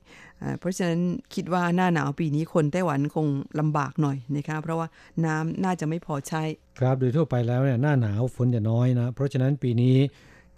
[0.59, 1.01] เพราะฉะนั้น
[1.35, 3.27] คิดว่าหน้าหนาวปีนี้คนไต้หวันคง
[3.61, 4.87] ลำบากหน่อยนะคะเพราะว่า
[5.25, 6.43] น้ำน่าจะไม่พอใช้
[6.81, 9.97] ครับโดยทั่วไปแล้วเนี่ยหน้าหนาวฝนจะน้อยนะ เพราะฉะนั้นปีนี้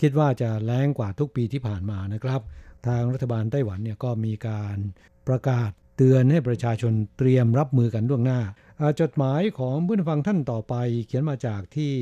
[0.00, 2.40] คิดว่าจะแรงกว่าทุกปีที่ผ่านมานะครับ
[2.86, 4.76] ทางรัฐบาลไต้หวันเนี่ยก็มีการ
[5.28, 8.40] ประกาศเตือนให้ประชาชนเตรียมรับมือกันล่วงหน้า
[9.00, 10.74] จดหมายของผู้ฟังท่านต่อไป
[11.06, 11.94] เขียนมาจากที่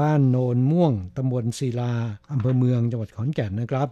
[0.00, 1.92] บ้านโนนม่วงตำบลศิลา
[2.32, 3.88] อำเภอเมืองจังหวัดขอนแก่นนะครับ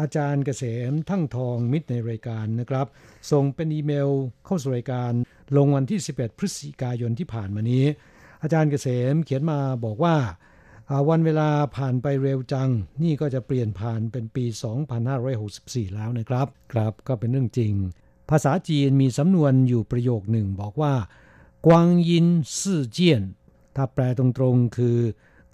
[0.00, 2.86] อาจารย์เกษมทั้งทองมิตรในรายการนะครับ
[3.30, 4.10] ส่งเป็นอีเมล
[4.44, 5.12] เข้าสู่รายการ
[5.56, 7.84] ลงวันที่ 11 พฤศจิกายนที่ผ่านมานี้
[8.42, 10.16] อาจารย์เกษมเขียนมาบอกว่า
[11.08, 12.70] วันเวลาผ่านไปเร็วจัง
[13.02, 14.44] นี่ก็จะเปลี่ยนผ่านเป็นปี
[15.20, 17.72] 2564 แล้วนะครับ ครับก็เป็นเรื่องจริง
[18.30, 20.92] ภาษาจีนมีสำนวนอยู่ประโยคหนึ่งบอกว่า
[21.66, 22.26] กวางยิน
[22.60, 23.22] สื่อเจียน
[23.76, 24.96] ถ้าแปลตรงๆคือ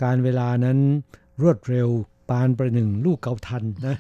[0.03, 0.79] การเวลานั้น
[1.43, 1.89] รวดเร็ว
[2.31, 3.97] ปานประหนึ่งลูกเกาทันนะ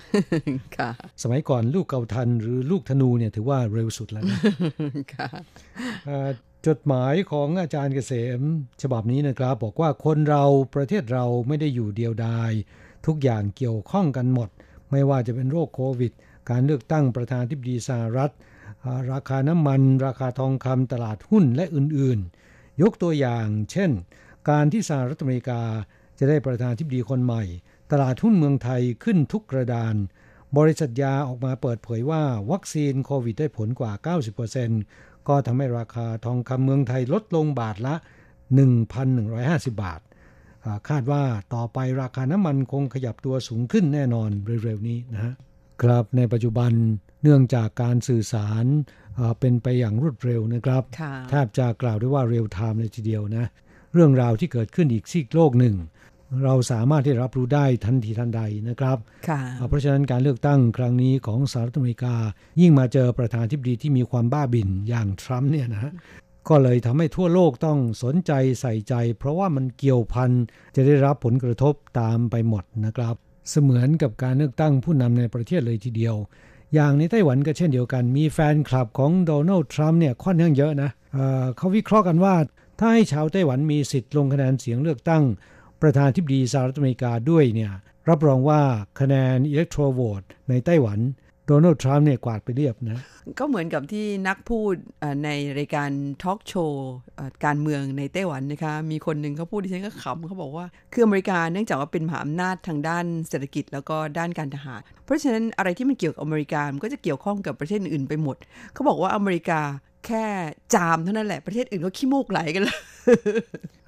[0.77, 0.91] ค่ะ
[1.23, 4.39] สมัยก่อนลูกเกาทันหรือลูกธนูเนี่ยถือว่าเร็วสุดแล้วนะ
[5.15, 5.29] ค่ะ
[6.67, 8.41] จดหมายของอาจารย์เกษม
[8.83, 10.45] ฉบับนี้นะครับ บอกว่าคนเรา
[10.75, 12.53] ประเทศเราไม่ได้อยู่เดียวดาย
[13.07, 14.49] ทุกอย่างเกี่ยวข้องกันหมด
[14.91, 16.13] ไม่ว่าจะเป็นโรคโควิด
[16.51, 18.33] การเลือกตั้งประธานทิบดีสหรัฐ
[19.13, 23.91] ราคาน้ำมัน ราคาทองคำตลาดหุ้นและอื่นๆ ยกตัวอย่าง เช่น
[24.51, 25.63] การที่สหรัฐอเมริกา
[26.19, 27.43] จะได้ประธานทิบดีคนใหม่
[27.93, 29.95] ตลาดหุ้นเมืองไทยขึ้นทุกกระดาน
[30.59, 33.93] บริษัทยาออกมาเปิดเผยว่าวัคซีนโควิดได้ผลกว่า
[34.61, 37.95] 90%ก็ทำให้ราคาทองคำเมืองไทยลดลงบาทละ
[38.89, 40.01] 1,150 บาท
[40.89, 41.23] คาดว่า
[41.55, 44.31] ต่อไปราคาน้ำมันคงขยับตัวสูงขึ้นแน่นอน
[44.65, 45.35] เร็วๆนี้นะฮะ
[45.83, 46.73] ครับในปัจจุบัน
[47.23, 48.65] เนื่องจากการสื่อสาร
[49.41, 50.83] เป็นไปอย่างรวดเร็วนะครับ
[51.31, 53.45] แทบจะกล่าวได้ว่าเร็วไทม์เลยทีเดียวนะ
[53.95, 55.77] เรื่องราวที่เกิดขึ้นอีกซีกโลกหนึ่ง
[56.45, 58.99] เราสามารถที่รับรู้ได้ทันทีทันใดนะครับ
[59.69, 62.15] เพราะฉะนั้นการเลือกตั้งครั้งนี้ของสหรัฐอเมริกา
[62.61, 65.93] ยิ่งมาเจอประธานทิบดีที่มีความบ้าบิ่นอย่างทรัมป์เนี่ยนะ
[66.49, 70.31] ก็เลยทำให้ทั่วโลกต้องสนใจใส่ใจ เพราะว่ามันเกี่ยวพัน
[70.77, 73.15] จะได้รับผลกระทบตามไปหมดนะครับ
[73.51, 76.17] เสมือนกับการเลือกตั้งผู้นำในประเทศเลยทีเดียว
[76.75, 82.35] อย่างในไต้หวันก็เช่นเดียวกัน มีแฟนคลับของโดนัลด์ทรัมป์เนี่ยค่อนข้างเยอะนะเเขาวิเคราะห์กันว่า
[82.79, 85.23] ถ้าให้ชาวไต้หวันมีสิทธิ์ลงคะแนนเสียงเลือกตั้ง
[85.83, 87.73] ประธานทิบดีสหรัฐอเมริกาด้วยเนี่ย
[88.09, 88.61] รับรองว่า
[89.01, 90.99] คะแนนอิเล็กโทรโหวตในไต้หวัน
[91.51, 93.03] โโดนัลด์ทรัมป์เนี่ยกวาดไปเรียบนะ
[93.39, 94.75] ก็เหมือนกับที่นักพูด
[95.25, 95.91] ในรายการ
[96.23, 96.91] ทอล์กโชว์
[97.45, 108.37] การเมืองในไต้หวันนะคะ มีคนหนึ่งเขาพูดดิฉันก็ขำเขาบอกว่า คืออเมริกาเนื่องจากว่าเป็นมหาอำนาจทางด้านเศรษฐกิจแล้วก็ด้านการทหาร เพราะฉะนั้นอะไรที่มันเกี่ยวกับอเมริกามันก็จะเกี่ยวข้องกับประเทศอื่นไปหมด
[108.75, 109.61] เขาบอกว่าอเมริกา
[110.07, 110.25] แค่
[110.75, 112.79] จามเท่านั้นแหละประเทศอื่นก็ขี้มูกไหลกันแล้ว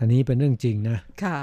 [0.01, 1.39] อันนี้เป็นเรื่องจริงนะ ค่ะ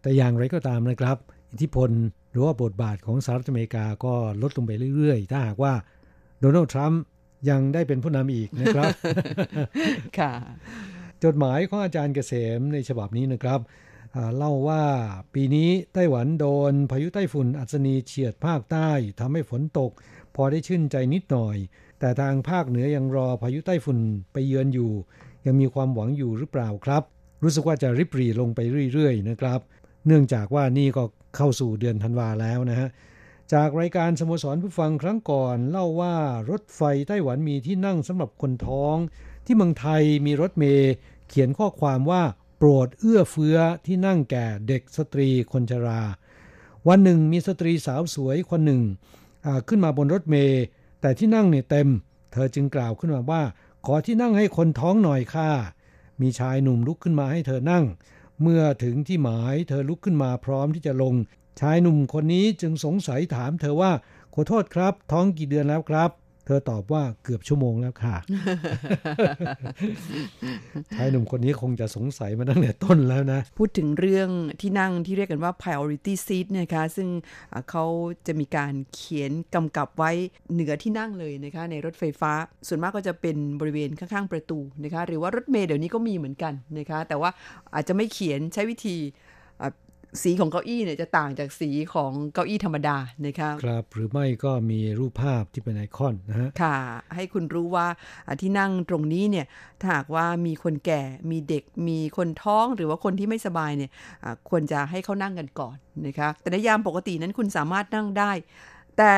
[0.00, 1.18] แต่อย่างไรก็ตามนะครับ
[1.52, 1.90] อิทธิพล
[2.25, 5.72] ห รือว่าบทบาทของสหรัฐอเมริกาก็ลดลงไปเรื่อยๆ ถ้าหากว่า
[6.40, 7.02] โดนัลด์ทรัมป์
[7.50, 8.90] ยังได้เป็นผู้นำอีกนะครับ
[10.18, 10.32] ค่ะ
[11.24, 13.60] จดหมายของอาจารย์เกษมในฉบับนี้นะครับ
[14.36, 14.84] เล่าว่า
[15.34, 19.90] ปีนี้ไต้หวันโดนพายุไต้ฝุ่นอัศนีเฉียดภาคใต้ทำให้ฝนตก
[20.34, 21.56] พอได้ชื่นใจนิดหน่อย
[22.00, 23.98] แต่ทางภาคเหนือยังรอพายุไต้ฝุ่น
[24.32, 24.92] ไปเยือนอยู่
[25.46, 27.02] ยังมีความหวังอยู่หรือเปล่าครับ
[27.42, 28.60] รู้สึกว่าจะริบหรี่ลงไป
[28.92, 29.60] เรื่อยๆนะครับ
[30.06, 31.04] เนื่องจากว่านี่ก็
[31.36, 32.88] เข้าสู่เดือนธันวาแล้วนะฮะ
[33.52, 36.16] จากรายการสโมสรผู้ฟังครั้งก่อนเล่าว่า
[36.50, 38.96] รถไฟไต้หวันมีที่นั่งสำหรับคนท้อง
[39.44, 40.92] ที่เมืองไทยมีรถเมย์
[41.28, 42.22] เขียนข้อความว่า
[42.58, 46.02] โปรดเอื้อเฟื้อที่นั่งแก่เด็กสตรีคนชรา
[46.88, 48.82] วันหนึ่งมีสตรีสาวสวยคนหนึ่ง
[49.68, 50.62] ขึ้นมาบนรถเมย์
[51.00, 51.88] แต่ที่นั่งเนี่ยเต็ม
[52.32, 53.42] เธอจึงกล่าวขึ้นมาว่า
[53.86, 55.50] ขอที่นั่งให้คนท้องหน่อยค่ะ
[56.20, 57.84] มีชายหนุ่มลุกขึ้นมาให้เธอนั่ง
[58.42, 61.14] เมื่อถึงที่หมายเธอลุกขึ้นมาพร้อมที่จะลง
[61.60, 63.92] ชายหนุ่มคนนี้จึงสงสัยถามเธอว่า
[64.34, 66.10] ขอโทษครับ ท้องกี่เดือนแล้วครับ
[66.46, 68.16] เธอตอบว่าเกือบชั่วโมงแล้วค่ะ
[70.96, 74.28] ชายหนุ่มคนนี้คงจะสงสัยมาตั้งแต่ต้นแล้วนะ พูดถึงเรื่อง
[74.60, 77.08] ที่นั่งที่เรียกกันว่า priority seat นะคะ ซึ่ง
[77.70, 77.84] เขา
[78.26, 80.10] จะมีการเขียนกำกับไว้
[80.52, 82.32] เหนือที่นั่งเลยนะคะ ในรถไฟฟ้า
[82.68, 87.30] ส่วนมากก็จะเป็นบริเวณข้างๆประตูนะคะ หรือว่ารถเมล์เดี๋ยวนี้ก็มีเหมือนกันนะคะ แต่ว่า
[87.74, 88.96] อาจจะไม่เขียนใช้วิธี
[90.22, 96.76] สีของเก้าอี้เนี่ยจะต่างจากสีของเก้าอี้ธรรมดานะครับครับ หรือไม่ก็มีรูปภาพที่เป็นไอคอนนะฮะค่ะ
[97.14, 97.86] ให้คุณรู้ว่า
[98.42, 99.46] ที่นั่งตรงนี้เนี่ย
[99.80, 103.90] ถ้าหากว่ามีคนแก่มีเด็กมีคนท้องหรือว่าคนที่ไม่สบายเนี่ย
[104.48, 105.76] ควรจะให้เขานั่งกันก่อน
[106.06, 108.32] นะคะแต่ในยามปกตินั้นคุณสามารถนั่งได้
[108.98, 109.12] แต่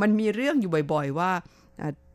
[0.00, 1.30] มันมีเรื่องอยู่บ่อย ๆ ว่า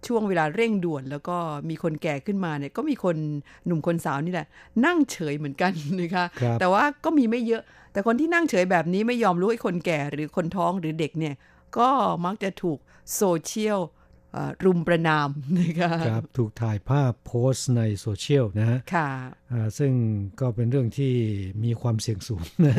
[0.07, 1.38] ช่วงเวลาเร่งด่วน แล้วก็
[1.69, 3.17] มีคนแก่ขึ้นมาเนี่ยก็มีคน
[3.65, 4.47] หนุ่มคนสาวนี่แหละ
[4.86, 6.25] นั่งเฉยเหมือนกันนะคะ
[6.60, 11.36] แต่ว่าก็มีไม่เยอะ แต่คนที่นั่งเฉยแบบนี้ไม่ยอมรู้ไอ้คนแก่หรือคนท้องหรือเด็กเนี่ย
[11.77, 11.89] ก็
[12.25, 12.77] มักจะถูก
[13.15, 13.79] โซเชียล
[14.65, 15.29] รุมประนาม
[15.60, 19.10] นะคะครับถูกถ่ายภาพโพสต์ในโซเชียลนะฮะค่ะ
[19.77, 19.91] ซึ่ง
[20.39, 21.13] ก็เป็นเรื่องที่
[21.63, 22.75] มีความเสี่ยงสูงนะ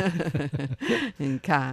[1.49, 1.63] ค่ะ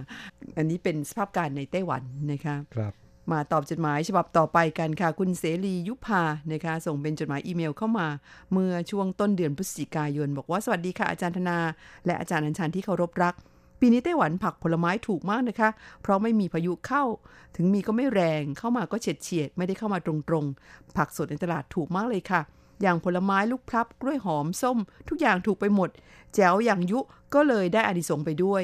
[0.57, 2.93] อันนี้เป็นสภาพการในไต้หวันนะคะครับ
[3.31, 8.07] มาตอบจดหมายฉบับต่อไปกันค่ะ คุณเสรียุพานะคะส่งเป็นจดหมายอีเมลเข้ามา
[8.53, 11.57] เมื่อช่วงต้นเดือนพฤศจิกายน บอกว่าสวัสดีค่ะอาจารย์ธนา
[12.05, 13.35] และอาจารย์อัญชันที่เคารพรัก
[13.79, 15.69] ปีนี้ไต้หวันผักผลไม้ถูกมากนะคะ
[16.01, 17.03] เพราะไม่มีพายุเข้า
[17.55, 22.41] ถึงมีก็ไม่แรงเข้ามาก็เฉียดเฉียดไม่ได้เข้ามาตรงๆ ผักสดในตลาดถูกมากเลยค่ะ
[22.81, 24.77] อย่างผลไม้ลูกพลับกล้วยหอมส้ม
[25.09, 25.89] ทุกอย่างถูกไปหมด
[26.33, 26.99] แจ๋วอย่างยุ
[27.33, 28.63] ก็เลยได้อานิสงส์ไปด้วย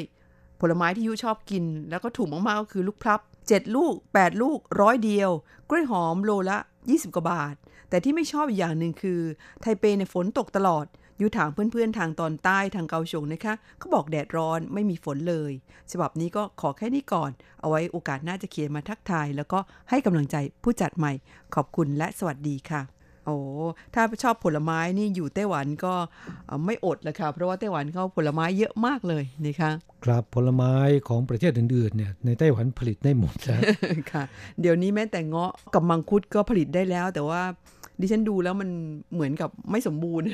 [0.59, 5.29] ผลไม้ที่ยุชอบกิน แล้วก็ถูกมากๆก็คือลูกพลับ 7 ลูก 8 ลูกร้อยเดียว
[5.69, 6.57] กล้วยหอมโลละ
[6.89, 7.55] 20 กว่าบาท
[7.89, 9.19] แต่ที่ไม่ชอบอีกอย่างหนึ่งคือ
[9.61, 10.85] ไทเปในฝนตกตลอด
[11.19, 15.51] อยู่ถางเพื่อนๆ ทางตอนใต้ทางเกาชงนะคะเขาบอกแดดร้อนไม่มีฝนเลย
[15.91, 21.13] ฉบับนี้ก็ขอแค่นี้ก่อน เอาไว้โอกาสหน้าจะเขียนมาทักทาย แล้วก็ให้กำลังใจผู้จัดใหม่
[21.55, 22.81] ขอบคุณและสวัสดีค่ะ
[23.25, 23.37] โอ้
[23.95, 25.93] ถ้าชอบผลไม้นี่อยู่ไต้หวันก็
[26.65, 29.71] ไม่อดเลยค่ะเพราะว่าไต้หวันเขาผลไม้เยอะมากเลยนะคะ
[30.05, 30.73] ครับผลไม้
[31.07, 33.61] ของประเทศอื่นๆเนี่ยในไต้หวันผลิตได้หมดแล้ว
[34.11, 34.23] ค่ะ
[34.61, 37.41] เดี๋ยวนี้แม้แต่เงาะกับมังคุดก็ผลิตได้แล้ว แต่ว่า
[38.01, 38.69] ดิฉันดูแล้วมัน
[39.13, 40.27] เหมือนกับไม่สมบูรณ์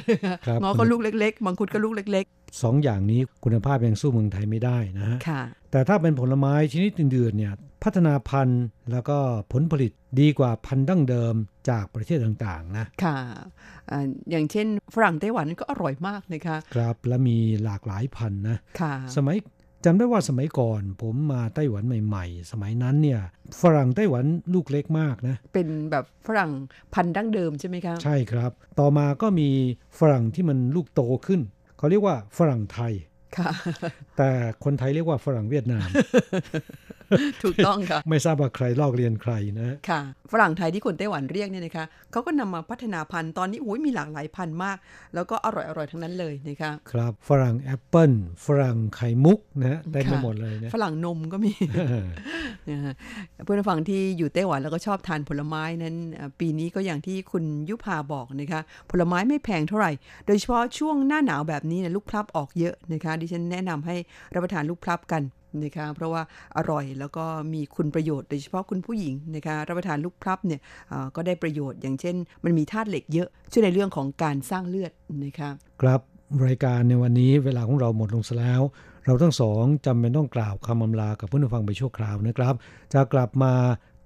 [0.62, 5.18] เงาะก็ลูกเล็กๆ มังคุดก็ลูกเล็กๆ สองอย่างนี้คุณภาพยังสู้เมืองไทยไม่ได้นะฮะ
[5.72, 9.18] แต่ถ้าเป็นผลไม้ชนิดอื่นๆเนี่ยพัฒนาพันธุ์แล้วก็
[9.54, 11.34] ผลผลิตดีกว่าพันธุ์ดั้งเดิม
[11.70, 13.18] จากประเทศต่างๆนะ ค่ะ
[13.92, 13.94] อ
[14.32, 19.38] อย่างเช่นฝรั่งไต้หวันก็อร่อยมากนะคะ ครับและมีหลากหลายพันธุ์นะค่ะ สมัย
[19.86, 23.22] จำได้ว่าสมัยก่อนผมมาไต้หวันใหม่ๆ สมัยนั้นเนี่ย
[23.62, 26.52] ฝรั่งไต้หวันลูกเล็กมากนะ เป็นแบบฝรั่ง
[26.94, 29.50] พันธุ์ดั้งเดิมใช่ไหมครับ ใช่ครับ ต่อมาก็มี
[30.00, 31.42] ฝรั่งที่มันลูกโตขึ้น
[31.80, 32.94] เขาเรียกว่าฝรั่งไทย
[34.18, 34.30] แต่
[34.64, 35.88] คนไทยเรียกว่าฝรั่งเวียดนาม
[37.44, 44.78] ถูกต้องค่ะ ไม่ทราบว่าใครลอกเรียนใครนะค่ะ ฝรั่งไทยที่คนไต้หวันเรียกเนี่ยนะคะเขาก็นำมาพัฒนาพันธุ์ตอนนี้โอ้ยมีหลากหลายพันธุ์มาก
[45.16, 48.12] แล้วก็อร่อยอร่อยทั้งนั้นเลยนะคะครับฝรั่งแอปเปิล
[48.46, 51.52] ฝรั่งไข่มุกนะได้ไปหมดเลยนะฝรั่งนมก็มี
[53.44, 55.96] เพื่อนฟังที่อยู่ไต้หวันแล้วก็ชอบทานผลไม้นั้น
[56.40, 59.92] ปีนี้ก็อย่างที่คุณยุพาบอกนะคะผลไม้ไม่แพงเท่าไหร่
[60.26, 63.96] โดยเฉพาะช่วงหน้าหนาวแบบนี้เนี่ยลูกพลับออกเยอะนะคะดิฉันแนะนำให้
[64.34, 65.22] รับประทานลูกพลับกัน
[65.64, 66.22] นะคะเพราะว่า
[66.58, 70.62] อร่อยแล้วก็มีคุณประโยชน์โดยเฉพาะคุณผู้หญิงนะคะรับประทานลูกพลับเนี่ย
[71.16, 74.92] ก็ได้ประโยชน์อย่างเช่น มันมีธาตุเหล็กเยอะ ช่วยในเรื่องของการสร้างเลือด
[75.26, 75.50] นะคะ
[75.82, 76.02] ครับ
[76.46, 78.62] รายการในวันนี้เวลาของเราหมดลงแล้ว
[79.06, 82.54] เราทั้งสองจำเป็นต้องกล่าวคำอำลากับผู้ฟังไปชั่วคราวนะครับ
[82.94, 83.54] จะกลับมา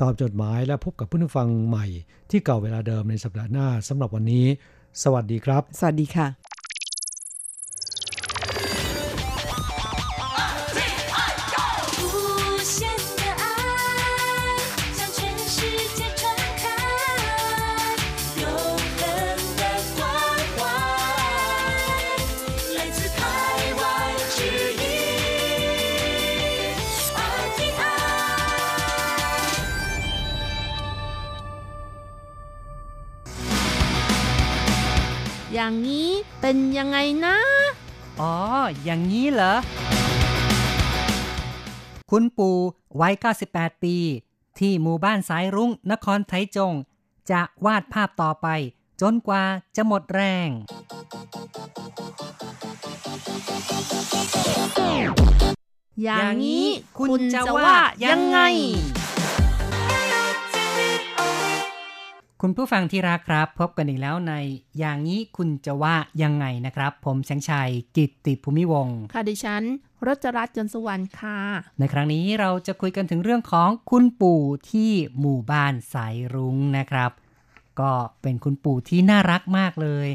[0.02, 1.86] ตอบจดหมายและพบกับผู้ฟังใหม่
[2.30, 4.46] ที่เก่าเวลาเดิมในสัปดาห์หน้าสำหรับวันนี้
[5.04, 6.53] สวัสดีครับ สวัสดีค่ะ
[35.64, 37.38] อย่างนี้เป็นยังไงนะ
[38.22, 38.36] อ๋อ
[38.84, 39.54] อย่างนี้เหรอ
[42.12, 42.58] คุณปู่
[43.02, 43.14] วัย
[43.48, 43.96] 98 ปี
[44.60, 46.74] ที่หมู่บ้านสายรุ้งนครไทจง
[47.32, 48.48] จะวาดภาพต่อไป
[49.02, 49.44] จนกว่า
[49.76, 50.50] จะหมดแรง
[56.04, 58.40] อย่างนี้คุณจะว่ายังไง
[62.46, 64.34] คุณผู้ฟังที่รักครับ พบกันอีกแล้วใน
[64.80, 69.64] อย่างนี้คุณจะว่ายังไงนะครับ ผมแสงชัยกิตติภูมิวงค่ะดิฉัน
[70.06, 71.40] รจรัสยนสวรรค์ค่ะ
[71.80, 77.12] ในครั้งนี้เราจะคุยกันถึงเรื่องของคุณปู่ที่หมู่บ้านสายรุ้งนะครับ
[77.80, 80.08] ก็เป็นคุณปู่ที่น่ารักมากเลย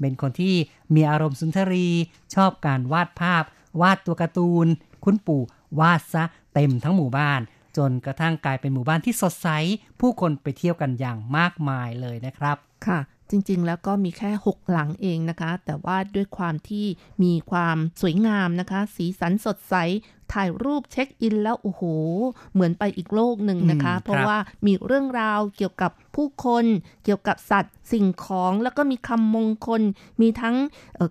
[0.00, 0.54] เป็นคนที่
[0.94, 1.88] มีอารมณ์สุนทรี
[2.34, 3.44] ชอบการวาดภาพ
[3.80, 4.66] วาดตัวการ์ตูน
[5.04, 5.42] คุณปู่
[5.80, 7.40] วาดซะเต็มทั้งหมู่บ้าน
[7.76, 9.48] จนกระทั่งกลายเป็นหมู่บ้านที่สดใส
[10.00, 12.98] ผู้คนไปเที่ยวกันอย่างมากมายเลยนะครับ ค่ะ
[13.30, 16.86] จริงๆ แล้วก็มีแค่ 6 หลังเองนะคะ แต่ว่าด้วยความที่
[17.22, 19.74] มีความสวยงามนะคะ สีสันสดใส
[20.32, 21.82] ถ่ายรูปเช็คอินแล้ว โอ้โห
[22.52, 26.64] เหมือนไปอีกโลกหนึ่งนะคะ เพราะว่ามีเรื่องราวเกี่ยวกับผู้คน
[27.04, 29.82] เกี่ยวกับสัตว์ สิ่งของ แล้วก็มีคำมงคล
[30.20, 30.56] มีทั้ง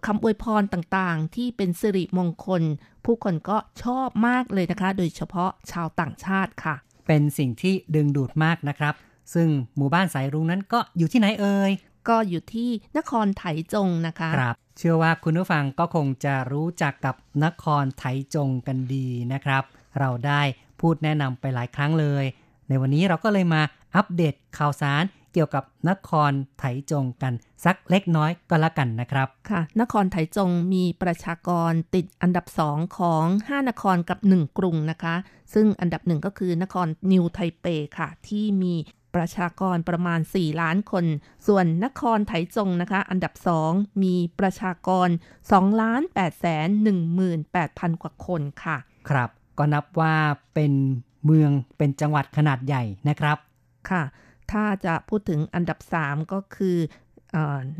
[0.05, 2.61] คำอวยพรต่างๆ ที่เป็นสิริมงคล
[3.05, 6.75] ผู้คนก็ชอบมากเลยนะคะ โดยเฉพาะชาวต่างชาติค่ะ
[7.07, 8.93] เป็นสิ่งที่ดึงดูดมากนะครับ
[9.33, 9.47] ซึ่ง
[9.77, 11.71] หมู่บ้านสายรุ้งนั้นก็อยู่ที่ไหนเอ่ย
[12.09, 17.15] ก็อยู่ที่นครไถจงนะคะครับเชื่อว่าคุณผู้ฟังก็คงจะรู้จักกับ
[17.45, 18.03] นครไถ
[18.35, 19.63] จงกันดีนะครับ
[19.99, 20.41] เราได้
[20.79, 22.25] พูดแนะนำไปหลายครั้งเลย
[22.67, 23.61] ในวันนี้เราก็เลยมา
[23.95, 27.33] อัปเดตข่าวสารเกี่ยวกับนครไถจงกัน
[27.65, 35.15] สักเล็กน้อยก็แล้วกันนะครับค่ะ นครไถจงมีประชากรติดอันดับสองของ 5 นครกับ 1 กรุงนะคะ
[35.53, 37.65] ซึ่งอันดับหนึ่งก็คือนครนิวไทเป
[37.97, 38.73] ค่ะ ที่มี
[39.15, 41.05] ประชากรประมาณ 4 ล้านคน
[41.47, 43.33] ส่วนนครไถจงนะคะ อันดับ
[43.67, 45.09] 2 มีประชากร
[45.45, 46.67] 2ล้าน8แสน
[47.23, 48.77] 18พันกว่าคนค่ะ
[49.09, 50.15] ครับ ก็นับว่า
[50.53, 50.73] เป็น
[51.25, 53.37] เมืองเป็นจังหวัดขนาดใหญ่นะครับ
[53.89, 54.03] ค่ะ
[54.51, 56.77] ถ้าจะพูดถึงอันดับ 3 ก็คือ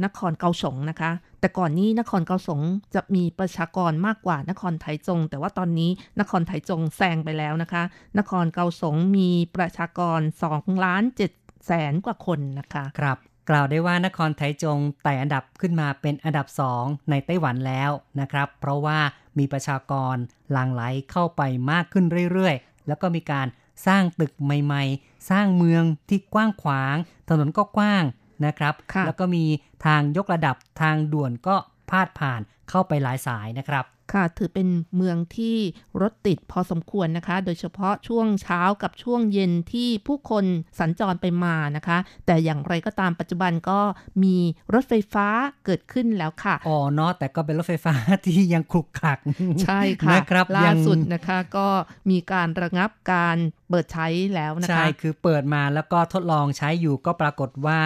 [0.06, 1.12] นครเกาสงนะคะ
[1.46, 2.62] แต่ก่อนนี้นครเกาสง
[2.96, 7.84] จะมีประชากรมากกว่านครไถจง แต่ว่าตอนนี้นครไถจงแซงไปแล้วนะคะ
[8.20, 10.20] นครเกาสงมีประชากร
[10.52, 11.04] 2ล้าน
[11.36, 13.18] 7แสนกว่าคนนะคะ ครับ
[13.50, 19.00] กล่าวได้ว่านครไถจงไต่อันดับขึ้นมาเป็นอันดับสองในไต้หวันแล้วนะครับ เพราะว่า
[19.38, 20.16] มีประชากร
[20.52, 23.48] หลั่งไหลเข้าไปมากขึ้นเรื่อยๆ แล้วก็มีการ
[23.88, 26.96] สร้างตึกใหม่ ๆ สร้างเมืองที่กว้างขวาง
[27.30, 28.04] ถนนก็กว้าง
[28.46, 28.74] นะครับ
[29.06, 29.46] แล้วก็มี
[29.86, 31.56] ทางยกระดับทางด่วนก็
[31.90, 35.58] พาดผ่านเข้าไปหลายสายนะครับ ค่ะ ถือเป็นเมืองที่
[36.02, 40.46] รถติดพอสมควรนะคะ โดยเฉพาะช่วงเช้ากับช่วงเย็นที่ผู้คน
[40.80, 43.80] สัญจรไปมานะคะ แต่อย่างไรก็ตามปัจจุบันก็
[44.24, 44.36] มี
[44.74, 45.28] รถไฟฟ้า
[45.66, 49.20] เกิดขึ้นแล้วค่ะ อ๋อเนาะแต่ก็เป็นรถไฟฟ้าที่ยังคลุกคลัก
[49.64, 51.68] ใช่ค่ะนะครับล่าสุดนะคะก็
[52.10, 53.38] มีการระงับการ
[53.70, 57.80] เปิดใช้แล้วนะคะ ใช่ คือเปิดมาแล้วก็ทดลองใช้อยู่ก็ปรากฏว่า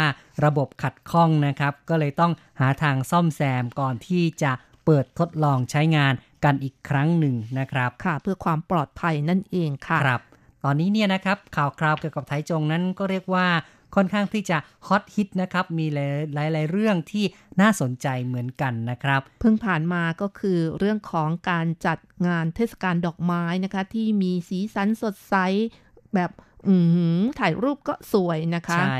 [0.46, 4.52] ระบบขัดข้องนะครับ ก็เลยต้องหาทางซ่อมแซมก่อนที่จะ
[4.86, 6.14] เปิดทดลองใช้งาน
[6.46, 10.22] กันอีกครั้งหนึ่งนะครับค่ะ เพื่อความปลอดภัยนั่นเองค่ะครับ
[10.64, 13.48] ตอนนี้เนี่ยนะครับข่าวคราวเกี่ยวกับไทจงนั้นก็เรียกว่า
[13.96, 15.86] ค่อนข้างที่จะฮอตฮิตนะครับ มี
[16.34, 17.26] หลาย ๆ เรื่องที่
[17.62, 25.36] น่าสนใจเหมือนกันนะครับ เพิ่งผ่านมาก็คือเรื่องของการจัดงานเทศกาลดอกไม้นะคะ ที่มีสีสันสดใส
[26.16, 26.49] แบบอื
[27.40, 29.00] ถ่ายรูปก็สวยนะคะ ใช่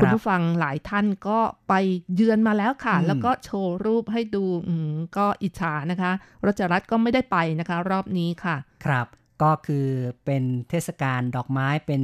[0.00, 1.74] คุณผู้ฟังหลายท่านก็ไป
[2.14, 4.74] เยือนมาแล้วค่ะ แล้วก็โชว์รูปให้ดูอื
[5.16, 6.12] ก็อิจฉานะคะ
[6.46, 9.06] รจรัตก็ไม่ได้ไปนะคะ รอบนี้ค่ะ ครับ
[9.42, 9.86] ก็คือ
[10.24, 12.02] เป็นเทศกาลดอกไม้เป็น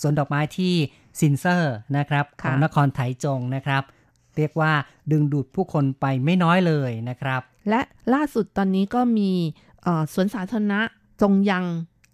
[0.00, 0.74] สวนดอกไม้ที่
[1.20, 3.82] ซินเซอร์นะครับของนครไถจงนะครับ
[4.36, 4.72] เรียกว่า
[5.10, 7.80] ดึงดูดผู้คนไปไม่น้อยเลยนะครับ และ
[8.14, 9.30] ล่าสุดตอนนี้ก็มี
[10.12, 10.80] สวนสาธารณะ
[11.22, 11.64] จงยัง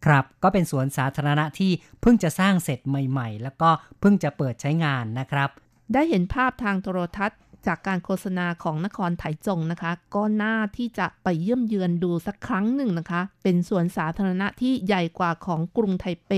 [0.07, 3.70] ครับก็เป็นสวนสาธารณะที่เพิ่งจะสร้างเสร็จใหม่ๆ แล้วก็
[4.01, 5.49] เพิ่งจะเปิดใช้งานนะครับ
[5.92, 16.32] ได้เห็นภาพทางโทรทัศน์ จากการโฆษณาของนครไถจงนะคะ ก็น่าที่จะไปเยี่ยมเยือนดูสักครั้งหนึ่งนะคะ เป็นสวนสาธารณะที่ใหญ่กว่าของกรุงไทเป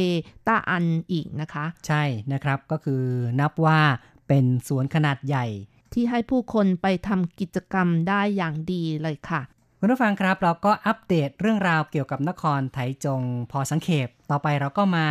[0.46, 2.02] ต้าอันอีกนะคะ ใช่
[2.32, 3.02] นะครับก็คือ
[3.40, 3.80] นับว่า
[4.28, 5.46] เป็นสวนขนาดใหญ่
[5.92, 9.40] ที่ให้ผู้คนไปทำกิจกรรมได้อย่างดีเลยค่ะ
[9.82, 15.06] คุณผู้ฟังครับเราก็อัปเดตเรื่องราวเกี่ยวกับนครไถจงพอสังเขปต่อไปเราก็มา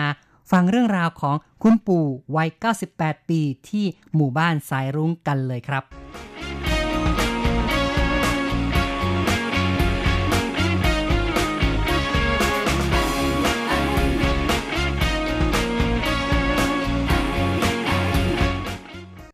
[0.51, 2.05] ฟังเรื่องราวของคุณปู่
[2.35, 2.49] วัย
[2.89, 5.83] 98 ปีที่หมู่บ้านสายรุ้งกันเลยครับ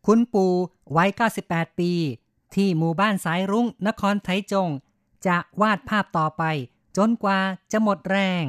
[0.06, 0.52] คุณปู่
[0.96, 1.10] วัย
[1.44, 1.92] 98 ปี
[2.54, 4.70] ที่หมู่บ้านสายรุ้ง นครไทจง
[5.26, 6.42] จะวาดภาพต่อไป
[6.96, 7.38] จนกว่า
[7.72, 8.44] จะหมดแรง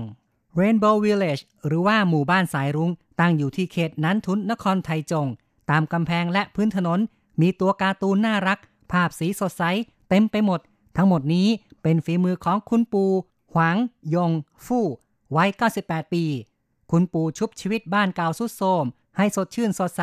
[0.59, 5.27] Rainbow Village หรือว่าหมู่บ้านสายรุ้ง ตั้งอยู่ที่เขตนันทุนนครไทยจง
[5.69, 6.99] ตามกำแพงและพื้นถนน
[7.41, 8.59] มีตัวการ์ตูนน่ารัก
[8.91, 9.63] ภาพสีสดใส
[10.09, 10.59] เต็มไปหมด
[10.97, 11.47] ทั้งหมดนี้
[11.81, 13.05] เป็นฝีมือของคุณปู
[13.53, 13.77] หวาง
[14.15, 14.31] ยง
[14.65, 14.85] ฟู่
[15.35, 15.49] วัย
[15.81, 16.23] 98 ปี
[16.91, 18.85] คุณปูชุบชีวิตบ้านเก่าสุดโทม
[19.17, 20.01] ให้สดชื่นสดใส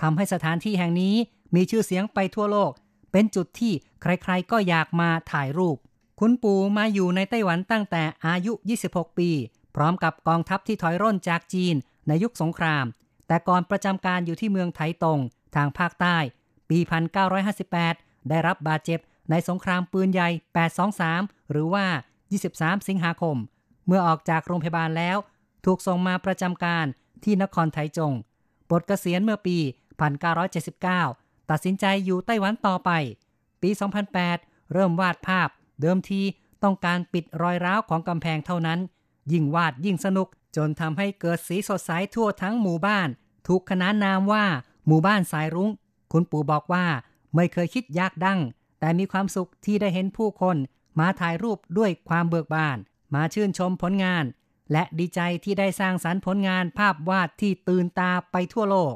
[0.00, 1.14] ทำให้สถานที่แห่งนี้
[1.54, 2.72] มีชื่อเสียงไปทั่วโลก
[3.12, 5.76] เป็นจุดที่ใครๆก็อยากมาถ่ายรูป
[6.22, 8.52] คุณปู่มาอยู่ในไต้หวันตั้งแต่อายุ
[8.84, 9.30] 26 ปี
[9.74, 11.74] พร้อมกับกองทัพที่ถอยร่นจากจีน
[12.08, 12.86] ในยุคสงคราม
[13.26, 15.18] แต่ก่อนประจำการอยู่ที่เมืองไถตง
[15.54, 16.16] ทางภาคใต้
[16.70, 16.78] ปี
[17.54, 19.00] 1958 ได้รับบาดเจ็บ
[19.30, 20.28] ในสงครามปืนใหญ่
[20.90, 21.86] 823 หรือว่า
[22.36, 23.36] 23 สิงหาคม
[23.86, 25.16] เมื่อออกจากโรงพยาบาลแล้ว
[25.64, 26.86] ถูกส่งมาประจำการ
[27.24, 28.12] ที่นครไถจง
[28.68, 29.58] ปลดเกษียณเมื่อปี
[30.52, 32.90] 1979 ตัดสินใจอยู่ไต้หวันต่อไป
[33.62, 33.70] ปี
[34.16, 35.48] 2008 เริ่มวาดภาพ
[35.80, 36.20] เดิมที
[36.62, 38.78] ต้องการปิดรอยร้าวของกำแพงเท่านั้น
[39.32, 43.08] ยิ่งวาดยิ่งสนุก จนทำให้เกิดสีสดใสทั่วทั้งหมู่บ้าน
[43.46, 44.44] ถูกขนานนามว่า
[44.86, 45.70] หมู่บ้านสายรุง้ง
[46.12, 46.86] คุณปู่บอกว่า
[47.34, 48.40] ไม่เคยคิดยากดัง
[48.80, 50.56] แต่มีความสุขที่ได้เห็นผู้คน
[50.98, 52.76] มาถ่ายรูปด้วยความเบิกบาน
[53.14, 54.24] มาชื่นชมผลงาน
[54.72, 58.94] และดีใจที่ได้สร้างสรรค์ผลงานภาพวาดที่ตื่นตาไปทั่วโลก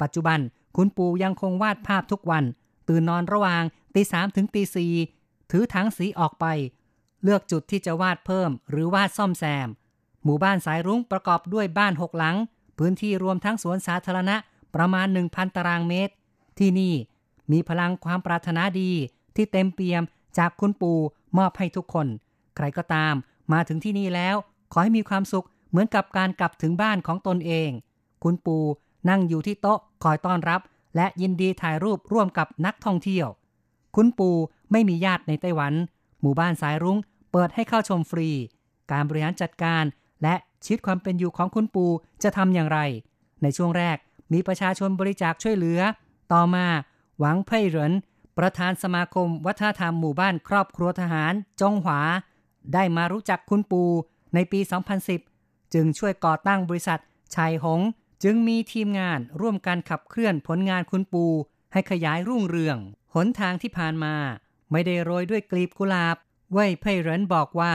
[0.00, 0.38] ปัจจุบัน
[0.76, 2.44] คุณปู่ยังคงวาดภาพทุกวัน
[2.88, 3.62] ตื่นนอนระหว่าง
[3.94, 4.92] ตีสามถึงตีสี่
[5.56, 6.46] ถือถังสีออกไป
[7.22, 9.68] เลือกจุดที่จะวาดเพิ่ม หรือวาดซ่อมแซม
[10.24, 12.36] หมู่บ้านสายรุ้งประกอบด้วยบ้านหกหลัง
[12.78, 14.36] พื้นที่รวมทั้งสวนสาธารณะ
[14.74, 16.14] ประมาณ 1,000 ตารางเมตร
[16.58, 16.94] ที่นี่
[17.52, 18.90] มีพลังความปรารถนาดี
[19.36, 20.02] ที่เต็มเปี่ยม
[20.38, 20.98] จากคุณปู่
[21.38, 22.06] มอบให้ทุกคน
[22.56, 23.14] ใครก็ตาม
[23.52, 24.36] มาถึงที่นี่แล้ว
[24.72, 27.70] ขอให้มีความสุขเหมือนกับการกลับถึงบ้านของตนเอง
[28.24, 28.64] คุณปู่
[29.08, 30.60] นั่งอยู่ที่โต๊ะคอยต้อนรับ
[30.96, 33.28] และยินดีถ่ายรูปร่วมกับนักท่องเที่ยว
[33.96, 34.36] คุณปู่
[34.72, 35.72] ไม่มีญาติในไต้หวัน
[36.20, 36.98] หมู่บ้านสายรุ้ง
[37.32, 38.30] เปิดให้เข้าชมฟรี
[38.92, 39.84] การบริหารจัดการ
[40.22, 40.34] และ
[40.64, 41.90] ชีวิตความเป็นอยู่ของคุณปู่
[42.22, 42.78] จะทำอย่างไร
[43.42, 43.96] ในช่วงแรก
[44.32, 45.80] มีประชาชนบริจาคช่วยเหลือ
[46.32, 46.66] ต่อมา
[47.18, 47.92] หวังเพ่ยเหริน
[48.38, 52.00] ประธานสมาคมวัฒนธรรมหมู่บ้านครอบครัวทหารจงหวา
[52.72, 53.82] ได้มารู้จักคุณปู
[54.34, 54.60] ในปี
[55.16, 57.00] 2010 จึงช่วยก่อตั้งบริษัท
[57.34, 57.80] ชัยหง
[58.22, 61.24] จึงมีทีมงานร่วมกันขับเคลื่อนผลงานคุณปู
[61.72, 62.78] ให้ขยายรุ่งเรือง
[63.14, 64.14] หนทางที่ผ่านมา
[64.72, 66.16] ไม่ได้โรยด้วยกลีบกุหลาบ
[66.52, 67.74] เว่ยเพ่เหรินบอกว่า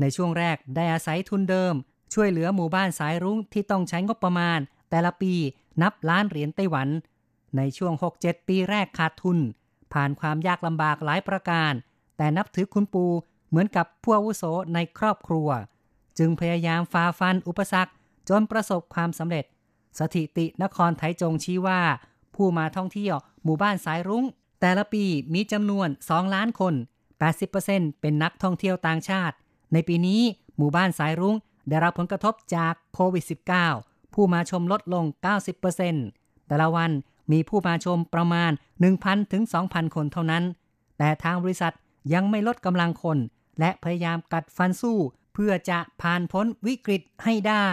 [0.00, 1.74] ในช่วงแรกได้อาศัยทุนเดิม
[2.14, 4.58] ช่วยเหลือหมู่บ้านสายรุ้งที่ต้องใช้งบประมาณ
[4.90, 5.34] แต่ละปี
[5.82, 6.88] นับล้านเหรียญไต้หวัน
[7.56, 9.38] ในช่วง 6-7 ปีแรกขาดทุน
[9.92, 11.72] ผ่านความยากลำบากหลายประการ
[12.16, 13.06] แต่นับถือคุณปู
[13.48, 14.42] เหมือนกับผู้อาวุโส
[14.74, 15.48] ในครอบครัว
[16.18, 17.92] จึงพยายามฝ่าฟันอุปสรรค
[18.28, 19.44] จนประสบความสำเร็จ
[19.98, 21.80] สถิตินครไทจงชี้ว่า
[22.34, 24.24] ผู้มาท่องเที่ยวหมู่บ้านสายรุ้ง
[24.60, 25.04] แต่ละปี
[25.34, 26.74] มีจำนวน 2 ล้านคน
[27.38, 29.36] 80%เป็นนักท่องเที่ยวต่างชาติ
[29.72, 30.20] ในปีนี้
[30.56, 31.36] หมู่บ้านสายรุง้ง
[31.68, 33.24] ได้รับผลกระทบจากโควิด
[33.68, 35.04] -19 ผู้มาชมลดลง
[35.76, 36.90] 90%แต่ละวัน
[37.32, 38.50] มีผู้มาชมประมาณ
[38.90, 40.44] 1,000 ถึง 2,000 คนเท่านั้น
[40.98, 41.74] แต่ทางบริษัท
[42.14, 43.18] ยังไม่ลดกำลังคน
[43.60, 44.98] และพยายามกัดฟันสู้
[45.34, 47.68] เพื่อจะผ่านพ้นวิกฤตให้ได้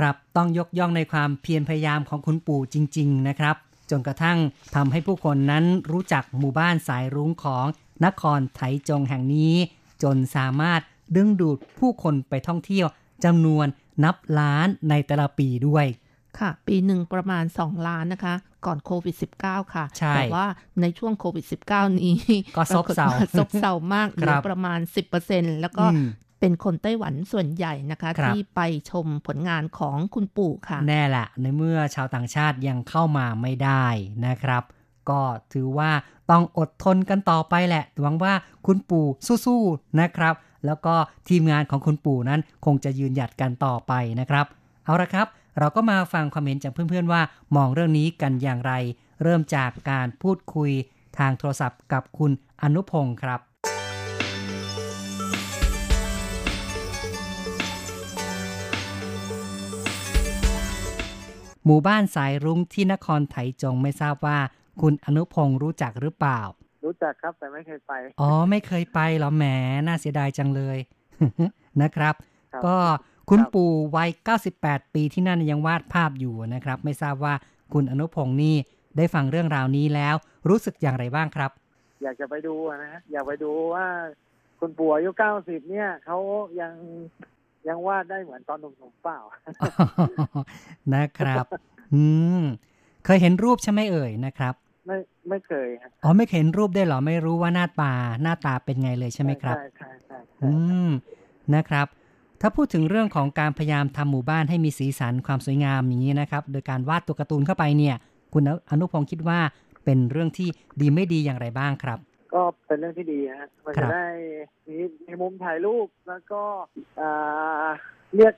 [0.00, 3.56] ครับ ต้องยกย่องในความเพียรพยายามของคุณปู่จริง ๆ นะครับ
[3.90, 4.38] จนกระทั่ง
[4.74, 7.66] ทำให้ผู้คนนั้นรู้จักหมู่บ้านสายรุ้งของ
[8.04, 9.54] นครไถจงแห่งนี้
[10.02, 10.80] จนสามารถ
[11.16, 12.86] ดึงดูดผู้คนไปท่องเที่ยว
[13.24, 13.66] จำนวน
[14.04, 15.86] นับล้านในแต่ละปีด้วย
[16.38, 18.34] ค่ะ ปีหนึ่งประมาณ 2 ล้านนะคะ
[18.66, 20.46] ก่อนโควิด -19 ค่ะใช่แต่ว่า
[20.80, 22.16] ในช่วงโควิด -19 นี้
[22.56, 24.78] ก็ซบเซาปรกฏว่ซบเซามากเหลืครัอบประมาณ
[25.20, 26.06] 10%แล้วก็อืม
[26.40, 28.60] เป็นคนไต้หวันส่วนใหญ่นะคะที่ไป
[28.90, 33.86] ชมผลงานของคุณปู่ค่ะ แน่แหละในเมื่อชาวต่างชาติยังเข้ามาไม่ได้
[34.26, 34.62] นะครับ
[35.10, 35.20] ก็
[35.52, 35.90] ถือว่า
[36.30, 38.34] ต้องอดทนกันต่อไปแหละหวังว่า
[38.66, 39.06] คุณปู่
[39.46, 40.34] สู้ๆนะครับ
[40.66, 40.94] แล้วก็
[41.28, 44.46] ทีมงานของคุณปู่นั้นคงจะยืนหยัดกันต่อไปนะครับ
[44.84, 45.26] เอาละครับ
[45.58, 47.20] เราก็มาฟังความเห็นจากเพื่อนๆว่า
[47.56, 48.72] มองเรื่องนี้กันอย่างไร
[49.22, 50.70] เริ่มจากการพูดคุย
[51.18, 52.32] ทางโทรศัพท์กับคุณ
[52.62, 53.40] อนุพงศ์ครับ
[61.64, 64.38] หมู่บ้านสายรุ้งที่นครไถจงไม่ทราบว่า
[64.80, 66.40] คุณอนุพงศ์รู้จักหรือเปล่า
[66.84, 69.44] รู้จักครับแต่ไม่เคยไป อ๋อไม่เคยไปเหรอแหม
[69.86, 70.78] น่าเสียดายจังเลย
[71.82, 72.14] นะครับ
[72.52, 72.76] ครับก็
[73.30, 74.10] คุณครับปู่วัย
[74.52, 77.34] 98 ปีที่นั่นยังวาดภาพอยู่นะครับ ไม่ทราบว่า
[77.72, 78.56] คุณอนุพงศ์นี่
[78.96, 80.14] ได้ฟังเรื่องราวนี้แล้ว
[80.48, 81.50] รู้สึกอย่างไรบ้างครับ
[82.02, 83.86] อยากจะไปดูอะนะฮะอยากไปดูว่า
[84.60, 86.18] คุณปู่อายุเก้าสิบเนี่ยเขา
[86.60, 86.72] ยัง
[87.68, 89.18] ยังวาดได้เหมือนตอนหนุ่มๆเปล่า
[90.94, 91.46] นะครับ
[91.94, 92.02] อื
[92.40, 92.42] ม
[93.04, 94.54] เคยเห็นรูปใช่ไหมเอ่ยนะครับ
[94.86, 94.96] ไม่
[95.28, 97.92] ไม่เคยฮะอ๋อไม่เคยเห็นรูปได้วยเหรอ ไม่รู้ว่าหน้าตา
[98.22, 100.50] หน้าตาเป็นไงเลยใช่ไหมครับใช่ใช่ใช่ใช่อื
[100.88, 100.90] ม
[101.54, 101.86] นะครับ
[102.40, 107.96] ถ้าพูดถึงเรื่องของการพยายามทำหมู่บ้านให้มีสีสันความสวยงามอย่างนี้นะครับ โดยการวาดตัวการ์ตูนเข้าไปเนี่ย
[108.32, 109.40] คุณอนุพงศ์คิดว่า
[109.84, 110.48] เป็นเรื่องที่
[110.80, 111.98] ดีไม่ดีอย่างไรบ้างครับ
[112.32, 114.06] ก็เป็นเรื่องที่ดีฮะมันครัจะบได้
[114.66, 114.76] มี
[115.06, 116.42] มีมุมถ่ายรูปแล้วก็
[117.00, 117.68] อ่า
[118.16, 118.34] เรียก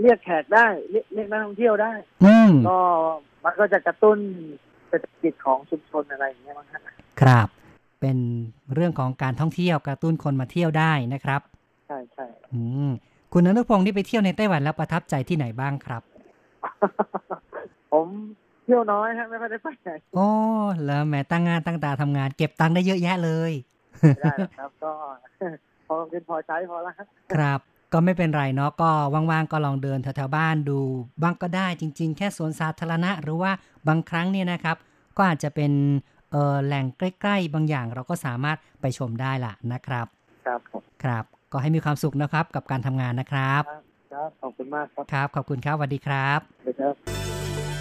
[0.00, 1.92] เรียกแขกได้เรียกเรียกนักท่องเที่ยวได้
[2.24, 2.78] อืมก็
[3.44, 4.18] มันก็จะกระตุ้น
[4.88, 6.82] เศรษฐกิจของชุมชนอะไรอย่างเงี้ยมั้งฮะ
[7.20, 7.48] ครับ
[8.00, 8.18] เป็น
[8.74, 11.40] เรื่องของการท่องเที่ยวกระตุ้นคนมาเที่ยวได้นะครับ
[11.86, 12.90] ใช่ใช่อืม
[13.32, 16.02] คุณอนุพงศ์ที่ไปเที่ยวในไต้หวันแล้วประทับใจที่ไหนบ้างครับ
[17.92, 18.08] ผม
[18.68, 20.28] เที่ยวน้อยฮะไม่ค่อยได้ไปไหนโอ้
[20.84, 23.52] แล้วแหม้ตั้งงานตั้งตาทำงาน เก็บตังค์ได้เยอะแยะเลย
[23.98, 24.92] ไม่ได้หรอกครับก็
[25.86, 27.60] พอเป็นพอใช้พอแล้วฮะครับ
[27.92, 30.78] ก็ไม่เป็นไรเนาะก็ว่างๆก็ลองเดินแถวๆบ้านดู
[31.22, 33.52] บ้างก็ได้จริง ๆ แค่สวนสาธารณะ หรือว่า
[33.88, 34.76] บางครั้งเนี่ยนะครับ
[35.16, 35.72] ก็อาจจะเป็น
[36.32, 40.06] เออแหล่งใกล้ ๆ บางอย่างเราก็สามารถไปชมได้ล่ะนะครับ
[40.46, 43.62] ครับผมครับ ก็ให้มีความสุขนะครับกับการทำงานนะครับ
[44.12, 47.77] ครับขอบคุณมากครับครับ ขอบคุณครับสวัสดีครับสวัสดีครับ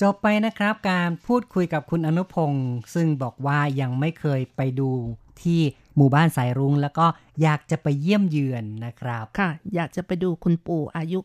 [0.00, 4.90] จบไปนะครับการพูดคุยกับคุณอนุพงศ์ซึ่งบอกว่ายังไม่เคยไปดู
[5.42, 5.60] ที่
[5.96, 7.06] หมู่บ้านสายรุ้งแล้วก็
[7.42, 11.18] อยากจะไปเยี่ยมเยือนนะครับ ค่ะ อยากจะไปดูคุณปู่อายุ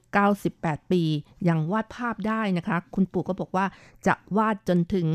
[0.44, 1.04] 98 ปี
[1.48, 3.66] ยังวาดภาพได้นะคะ คุณปู่ก็บอกว่า
[4.08, 5.08] จะวาดจนถึง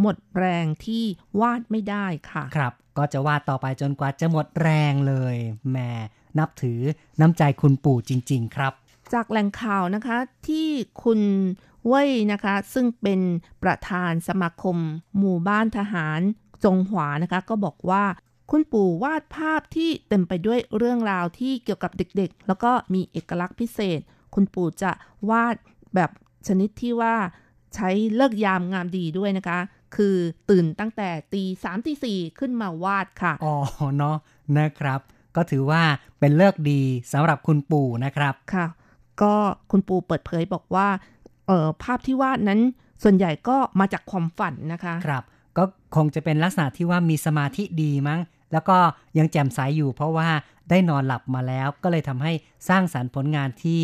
[0.00, 1.04] หมดแรงที่
[1.40, 5.36] วาดไม่ได้ค่ะ ครับ ก็จะวาดต่อไปจนกว่าจะหมดแรงเลย
[5.70, 5.90] แหม่
[6.38, 6.80] นับถือ
[7.20, 8.72] น้ำใจคุณปู่จริง ๆ ครับ
[9.12, 10.68] จากแหล่งข่าวนะคะที่
[11.04, 11.20] คุณ
[11.86, 13.20] เว่ยนะคะ ซึ่งเป็น
[13.62, 14.76] ประธานสมาคม
[15.18, 16.20] หมู่บ้านทหาร
[16.64, 18.04] จงหวานะคะ ก็บอกว่า
[18.50, 24.00] คุณปู่วาดภาพที่เต็มไปด้วยเรื่องราวที่เกี่ยวกับเด็กๆ แล้วก็มีเอกลักษณ์พิเศษ
[24.34, 24.90] คุณปู่จะ
[25.30, 25.56] วาด
[25.94, 26.10] แบบ
[26.46, 27.14] ชนิดที่ว่า
[27.74, 29.58] ใช้เลิกยามงามดีด้วยนะคะ
[29.96, 30.16] คือ
[30.50, 33.56] ตื่นตั้งแต่ตีสามตีสี่ขึ้นมาวาดค่ะ อ๋อ
[33.96, 34.16] เนาะ
[34.58, 35.00] นะครับ
[35.36, 35.82] ก็ถือว่า
[36.18, 38.66] เป็นเลิกษ์ดีสำหรับคุณปู่นะครับ ค่ะ
[39.22, 39.34] ก็
[39.70, 41.19] คุณปูเปิดเผยบอกว่าเอ่อ
[41.82, 42.60] ภาพที่วาดนั้น
[43.02, 45.24] ส่วนใหญ่ก็มาจากความฝันนะคะครับ
[45.56, 45.64] ก็
[45.96, 48.20] คงจะเป็นลักษณะที่ว่ามีสมาธิดีมั้ง
[48.52, 48.76] แล้วก็
[49.18, 50.28] ยังแจ่มใสอยู่ เพราะว่า
[50.70, 52.32] ได้นอนหลับมาแล้ว ก็เลยทำให้
[52.68, 53.80] สร้างสรรค์ผลงานที่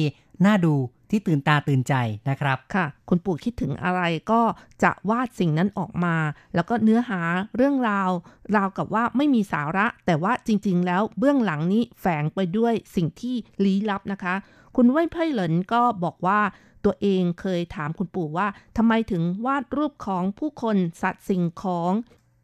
[0.47, 0.75] น่าดู
[1.11, 1.95] ที่ตื่นตาตื่นใจ
[2.31, 4.01] นะครับค่ะ คุณปู่คิดถึงอะไร
[4.31, 4.41] ก็
[4.83, 6.17] จะวาดสิ่งนั้นออกมา
[6.55, 7.21] แล้วก็เนื้อหา
[7.57, 8.11] เรื่องราว
[8.57, 14.35] ราวกับว่าไม่มีสาระ แต่ว่าจริง ๆ แล้วเบื้องหลังนี้แฝงไปด้วยสิ่งที่ลี้ลับนะคะ
[14.77, 16.41] คุณเว่ยไพ่เหลินก็บอกว่า
[16.87, 21.93] ตัวเองเคยถามคุณปู่ว่าทำไมถึงวาดรูปของผู้คนสัตว์สิ่งของ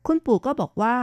[0.07, 0.97] คุณปู่ก็บอกว่า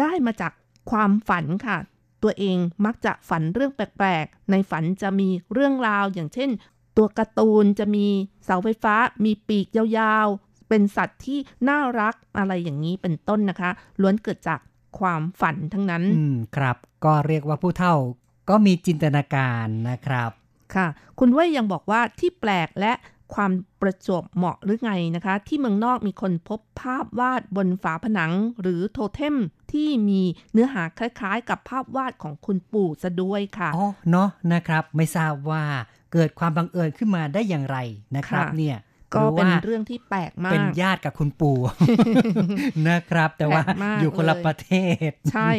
[0.00, 0.52] ได้มาจาก
[0.90, 1.78] ความฝันค่ะ
[2.22, 6.50] ตัวเองมักจะฝันเรื่องแปลกๆ ในฝันจะมีเรื่องราวอย่างเช่น
[6.96, 8.06] ตัวการ์ตูนจะมี
[8.44, 13.70] เสาไฟฟ้า มีปีกยาวๆ เป็นสัตว์ที่น่ารักอะไรอย่างนี้เป็นต้นนะคะ
[14.00, 14.60] ล้วนเกิดจาก
[14.98, 17.94] ความฝันทั้งนั้น อืมครับ ก็เรียกว่าผู้เฒ่า
[18.48, 20.30] ก็มีจินตนาการนะครับ
[20.74, 20.86] ค่ะ
[21.18, 22.92] คุณเว่ยยังบอกว่าที่แปลกและ
[23.34, 29.36] ความประจวบเหมาะหรือไงนะคะ ที่เมืองนอกมีคนพบภาพวาดบนฝาผนังหรือโทเทม
[29.72, 35.62] ที่มีเนื้อหาคล้ายๆ กับภาพวาดของคุณปู่ซะด้วยค่ะอ๋อเนาะนะครับไม่ทราบว่า
[36.12, 37.78] เกิดความบังเอิญขึ้นมาได้อย่างไร
[38.16, 38.78] นะครับค่ะเนี่ย
[39.14, 41.58] ก็เป็นเรื่องที่แปลกมาก เป็นญาติกับคุณปู่
[42.88, 43.62] นะครับ แต่ว่า
[44.00, 44.72] อยู่คนละประเท
[45.08, 45.50] ศใช่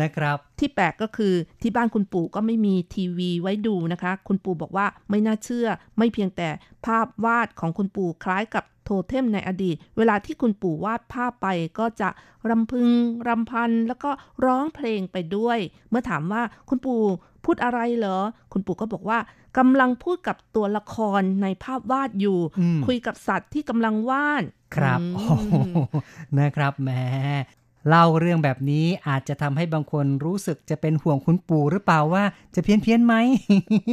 [0.00, 5.66] นะครับ ที่แปลกก็คือที่บ้านคุณปู่ก็ไม่มีทีวีไว้ดูนะคะ คุณปู่บอกว่าไม่น่าเชื่อ
[5.98, 6.48] ไม่เพียงแต่
[6.86, 11.46] ภาพวาดของคุณปู่คล้ายกับโทเทมในอดีต เวลาที่คุณปู่วาดภาพไป
[11.78, 12.08] ก็จะ
[12.50, 12.88] รำพึง
[13.28, 14.10] รำพัน แล้วก็
[14.44, 15.58] ร้องเพลงไปด้วย
[15.90, 17.00] เมื่อถามว่าคุณปู่
[17.44, 18.18] พูดอะไรเหรอ
[18.52, 19.18] คุณปู่ก็บอกว่า
[19.58, 22.38] กำลังพูดกับตัวละครในภาพวาดอยู่
[22.86, 24.42] คุยกับสัตว์ที่กำลังวาด
[24.76, 25.36] ครับโอ้
[26.38, 26.90] นะครับแหม
[27.88, 32.24] เล่าเรื่องแบบนี้อาจจะทำให้บางคนรู้สึกจะเป็นห่วงคุณปู่หรือเปล่าว่า
[32.54, 33.14] จะเพี้ยนเพี้ยนไหม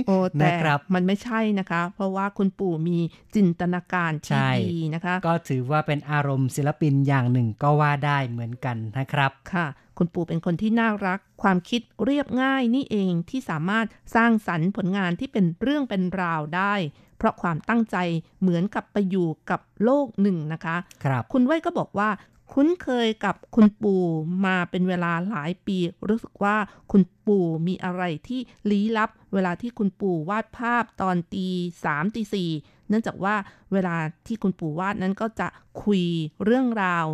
[0.07, 0.51] โอ้แต่
[0.93, 2.97] มันไม่ใช่นะคะ เพราะว่าคุณปู่มี
[3.35, 9.67] จินตนาการที่ดีนะคะ ก็ถือว่าเป็นอารมณ์ศิลปินอย่างหนึ่งก็ว่าได้เหมือนกันนะครับค่ะ
[9.97, 13.85] คุณปู่เป็นคนที่น่ารัก ความคิดเรียบง่ายนี่เองที่สามารถ
[14.15, 16.73] สร้างสรรค์ผลงานที่เป็นเรื่องเป็นราวได้
[17.17, 17.97] เพราะความตั้งใจ
[18.41, 22.09] เหมือนกับไปอยู่กับโลกหนึ่งนะคะ ครับ คุณไว้ก็บอกว่า
[22.53, 24.03] คุ้นเคยกับคุณปู่
[24.45, 25.77] มาเป็นเวลาหลายปี
[26.09, 26.55] รู้สึกว่า
[26.91, 28.39] คุณปู่มีอะไรที่
[28.71, 31.47] ลี้ลับ เวลาที่คุณปู่วาดภาพตอนตี
[31.83, 32.49] สามตีสี่
[32.87, 33.35] เนื่องจากว่า
[33.71, 33.95] เวลา
[34.27, 35.47] ที่คุณปู่วาดนั้นก็จะ
[35.83, 36.03] คุย
[36.43, 37.05] เรื่องราว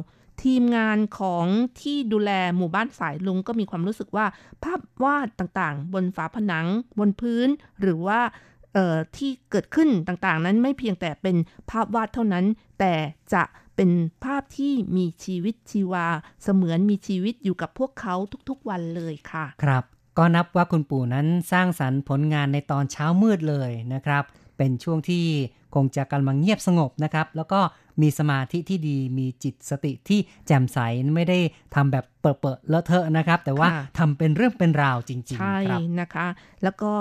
[0.43, 1.45] ทีมงานของ
[1.81, 4.25] ที่ดูแลหมู่บ้านสายลุงก็มีความรู้สึกว่า
[4.63, 6.67] ภาพวาดต่างๆ บนฝาผนัง
[6.99, 7.47] บนพื้น
[7.81, 8.21] หรือว่า
[9.17, 11.35] ที่เกิดขึ้นต่างๆ นั้นไม่เพียงแต่เป็น
[11.69, 12.45] ภาพวาดเท่านั้น
[12.79, 12.93] แต่
[13.33, 13.43] จะ
[13.75, 13.91] เป็น
[14.23, 16.05] ภาพที่มีชีวิตชีวา
[16.43, 18.15] เสมือนมีชีวิตอยู่กับพวกเขา
[18.49, 19.83] ทุกๆวันเลยค่ะ ครับ
[20.17, 24.23] ก็นับว่าคุณปู่นั้นสร้างสรรค์ผลงานในตอนเช้ามืดเลยนะครับ
[24.57, 25.25] เป็นช่วงที่
[25.75, 27.59] คงจะกำลังเงียบสงบนะครับ แล้วก็
[28.01, 30.79] มีสมาธิที่ดีมีจิตสติที่แจ่มใส
[31.15, 31.39] ไม่ได้
[31.75, 33.67] ทำแบบเปิดเปเลอะเทอะนะครับ แต่ว่า
[33.97, 35.59] ทำเป็นเรื่องเป็นราวจริง ๆ ใช่
[35.99, 36.27] นะคะ
[36.63, 36.91] แล้วก็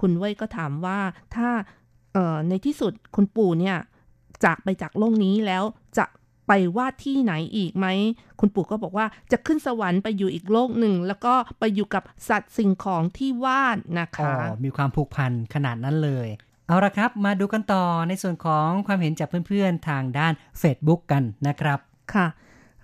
[0.00, 0.98] คุณเว้ยก็ถามว่า
[1.34, 1.48] ถ้า
[2.48, 3.76] ในที่สุดคุณปู่เนี่ย
[4.44, 5.64] จากไปจากโลกนี้แล้ว
[5.98, 6.04] จะ
[6.48, 7.86] ไปวาดที่ไหนอีกไหม
[8.40, 16.28] คุณปู่ก็บอกว่าจะขึ้นสวรรค์ไปอยู่อีกโลกหนึ่ง แล้วก็ไปอยู่กับสัตว์สิ่งของที่วาดนะคะอ๋อมีความผูกพันขนาดนั้นเลย
[16.66, 21.78] เอาละครับ มาดูกันต่อในส่วนของความเห็นจากเพื่อนๆทางด้าน Facebook กันนะครับ
[22.14, 22.26] ค่ะ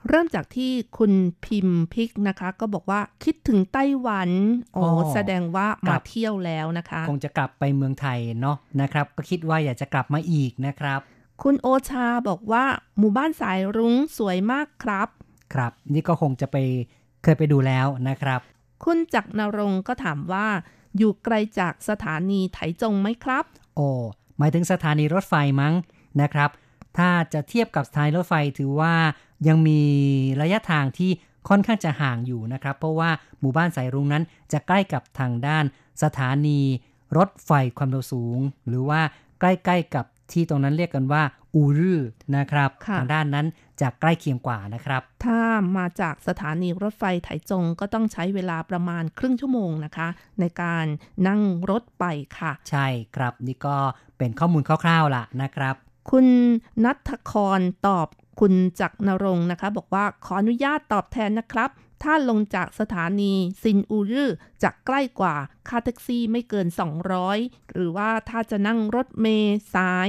[0.08, 1.12] เริ่มจากที่คุณ
[1.44, 4.30] พิมพิกนะคะ ก็บอกว่าคิดถึงไต้หวัน
[4.74, 4.82] โอ้
[5.14, 11.00] แสดงว่ามาเที่ยวแล้วนะคะ คงจะกลับไปเมืองไทยเนาะนะครับ ก็คิดว่าอยากจะกลับมาอีกนะครับ
[11.42, 12.64] คุณโอชาบอกว่า
[12.98, 15.08] หมู่บ้านสายรุ้งสวยมากครับ
[15.54, 16.56] ครับ นี่ก็คงจะไป
[17.22, 18.40] เคยไปดูแล้วนะครับ
[18.84, 20.46] คุณจักนรงก็ถามว่า
[20.96, 23.44] อยู่ไกลจากสถานีไถจงไหมครับ
[23.76, 23.88] โอ้
[24.38, 25.74] หมายถึงสถานีรถไฟมั้ง
[26.22, 26.50] นะครับ
[26.98, 28.94] ถ้าจะเทียบกับสถานีรถไฟถือว่า
[29.48, 29.80] ยังมี
[30.40, 31.10] ระยะทางที่
[31.48, 33.10] ค่อนข้างจะห่างอยู่นะครับ เพราะว่า
[33.40, 35.64] หมู่บ้านสายรุ้งนั้นจะใกล้กับทางด้าน
[36.02, 36.60] สถานี
[37.16, 38.38] รถไฟความเร็วสูง
[38.68, 39.00] หรือว่า
[39.40, 41.22] ใกล้ๆกับ ที่ตรงนั้นเรียกกันว่า
[41.54, 42.00] อูรื้อ
[42.36, 43.46] นะครับทางด้านนั้น
[43.80, 45.40] จะใกล้เคียงกว่านะครับ ถ้า
[45.76, 50.08] มาจากสถานีรถไฟไถจงก็ต้องใช้เวลาประมาณครึ่งชั่วโมงนะคะ
[50.40, 50.86] ในการ
[51.26, 52.04] นั่งรถไป
[52.38, 53.76] ค่ะ ใช่ครับนี่ก็
[54.18, 55.74] เป็นข้อมูลคร่าวๆล่ะนะครับ
[56.10, 56.26] คุณ
[56.84, 58.08] นัทครตอบ
[58.40, 61.70] คุณจักนรงนะคะ บอกว่าขออนุญาตตอบแทนนะครับ
[62.02, 63.32] ถ้าลงจากสถานี
[63.62, 65.36] ซินอูรื์จะใกล้กว่า
[65.68, 66.66] ค่าแท็กซี่ไม่เกิน
[67.20, 70.08] 200 หรือว่าถ้าจะนั่งรถเมล์สาย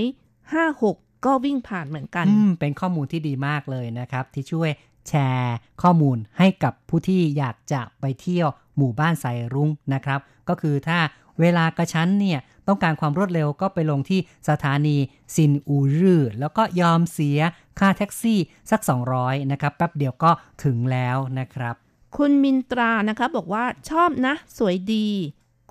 [0.64, 2.26] 56 ก็วิ่งผ่านเหมือนกัน
[2.60, 4.70] เป็นข้อมูลที่ดีมากเลยนะครับ ที่ช่วย
[5.08, 10.20] แชร์ข้อมูลให้กับผู้ที่อยากจะไปเที่ยวหมู่บ้านสายรุ้งนะครับ
[10.50, 11.00] ก็คือถ้า
[11.40, 14.20] เวลากระชั้นเนี่ยต้องการความรวดเร็วก็ไปลงที่
[14.50, 14.98] สถานี
[15.36, 17.40] ซินอูรื์แล้วก็ยอมเสีย
[17.80, 18.40] ค่าแท็กซี่
[18.72, 18.82] สัก
[19.16, 20.32] 200 นะครับ แป๊บเดียวก็
[20.64, 21.76] ถึงแล้วนะครับ
[22.18, 25.10] คุณมินตรานะคะบอกว่าชอบนะ สวยดี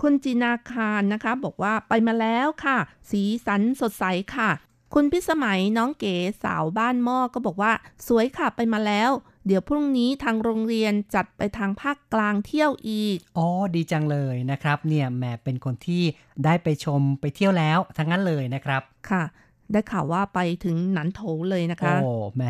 [0.01, 2.79] คุณจินาคารนะคะ บอกว่าไปมาแล้วค่ะ
[3.11, 4.05] สีสันสดใส
[4.37, 4.51] ค่ะ
[4.95, 6.15] คุณพิสมัยน้องเก๋
[6.45, 7.73] สาวบ้านหม้อก็บอกว่า
[8.07, 9.11] สวยค่ะไปมาแล้ว
[9.47, 16.03] เดี๋ยวพรุ่งนี้ทางโรงเรียนจัดไปทางภาคกลางเที่ยวอีก อ๋อ ดีจังเลยนะครับ เนี่ยแหมเป็นคนที่
[16.45, 19.23] ได้ไปชมไปเที่ยวแล้วทั้งนั้นเลยนะครับค่ะ
[19.73, 22.45] ได้ข่าวว่าไปถึงหนันโถเลยนะคะ โอ้แหม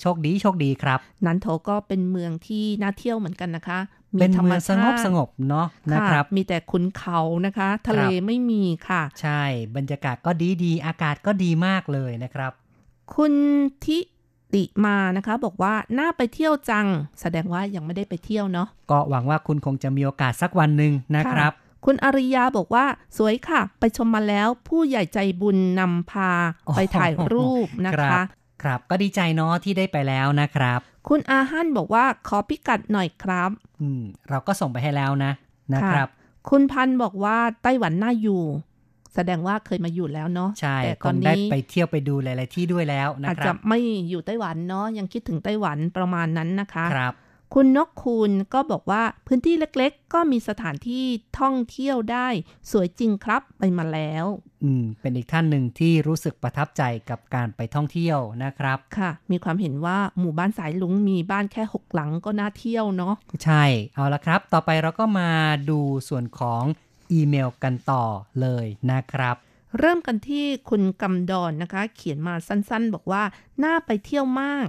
[0.00, 3.78] โชคดีโชคดีครับหนันโถก็เป็นเมืองที่น่าเที่ยวเหมือนกันนะคะ
[4.20, 9.42] เป็นเมืองสงบสงบเนาะนะครับ มีแต่ขุนเขานะคะ ทะเลไม่มีค่ะ ใช่
[9.76, 12.52] บรรยากาศก็ดีดีอากาศก็ดีมากเลยนะครับ
[13.14, 13.32] คุณ
[13.84, 13.98] ทิ
[14.54, 16.86] ติมานะคะ บอกว่าน่าไปเที่ยวจัง
[17.20, 21.52] แสดงว่ายังไม่ได้ไปเที่ยวเนาะก็หวังว่าคุณคงจะมีโอกาสสักวันหนึ่งนะครับ
[21.84, 22.84] คุณอริยาบอกว่า
[23.18, 26.30] สวยค่ะ ไปชมมาแล้วผู้ใหญ่ใจบุญนำพา
[26.76, 28.22] ไปถ่ายรูปนะคะ
[28.62, 33.50] ครับก็ดีใจเนาะที่ได้ไปแล้วนะครับ คุณอาฮั่นบอกว่าขอพิกัดหน่อยครับ
[33.80, 35.32] อืม เราก็ส่งไปให้แล้วนะ
[35.74, 36.08] นะครับ
[36.50, 38.42] คุณพันบอกว่าไต้หวันน่าอยู่
[39.14, 43.78] แสดงว่าเคยมาอยู่แล้วเนาะใช่แต่คตอนงได้นี้ไปเที่ยวไปดูหลาย ๆ ที่ด้วยแล้วนะอาจครัจะบไม่
[44.10, 47.14] อยู่ไต้หวันเนาะยังคิดถึงไต้หวันประมาณนั้นนะคะครับ
[47.54, 51.04] คุณนกคูณก็บอกว่าพื้นที่เล็กๆ ก็มีสถานที่
[51.40, 52.28] ท่องเที่ยวได้
[52.70, 54.24] สวยจริงครับไปมาแล้ว
[54.64, 65.30] อืม เป็นอีกท่านหนึ่งที่รู้สึกประทับใจกับการไปท่องเที่ยวนะครับ ค่ะ มีความเห็นว่าหมู่บ้านสายลุงมีบ้านแค่หกหลังก็น่าเที่ยวเนาะใช่ เอาละครับ ต่อไปเราก็มา
[65.70, 66.62] ดูส่วนของ
[67.12, 68.04] อีเมลกันต่อ
[68.40, 69.36] เลยนะครับ
[69.78, 73.22] เริ่มกันที่คุณกำดอนนะคะ เขียนมาสั้นๆ บอกว่า
[73.64, 74.68] น่าไปเที่ยวมาก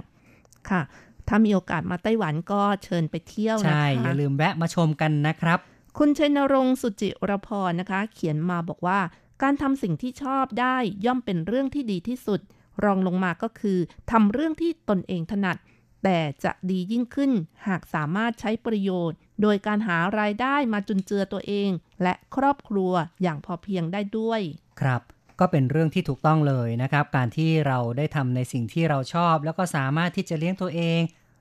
[0.70, 0.82] ค่ะ
[1.30, 5.58] ถ้ามีโอกาสมาไต้หวันก็เชิญไปเที่ยวนะคะ ใช่ อย่าลืมแวะมาชมกันนะครับ
[5.98, 9.00] คุณชัยนรงค์สุจิรพรนะคะ เขียนมาบอกว่า
[9.42, 10.76] การทำสิ่งที่ชอบได้
[11.06, 12.40] ย่อมเป็นเรื่องที่ดีที่สุด
[12.84, 13.78] รองลงมาก็คือ
[14.10, 15.56] ทำเรื่องที่ตนเองถนัด
[16.04, 17.32] แต่จะดียิ่งขึ้น
[17.66, 21.70] หากสามารถใช้ประโยชน์ โดยการหารายได้มาจุนเจือตัวเอง
[22.02, 24.40] และครอบครัวอย่างพอเพียงได้ด้วย
[24.80, 25.02] ครับ
[25.40, 31.00] ก็เป็นเรื่องที่ถูกต้องเลยนะครับ การที่เราได้ทำในสิ่งที่เราชอบ แล้วก็สามารถที่จะเลี้ยงตัวเอง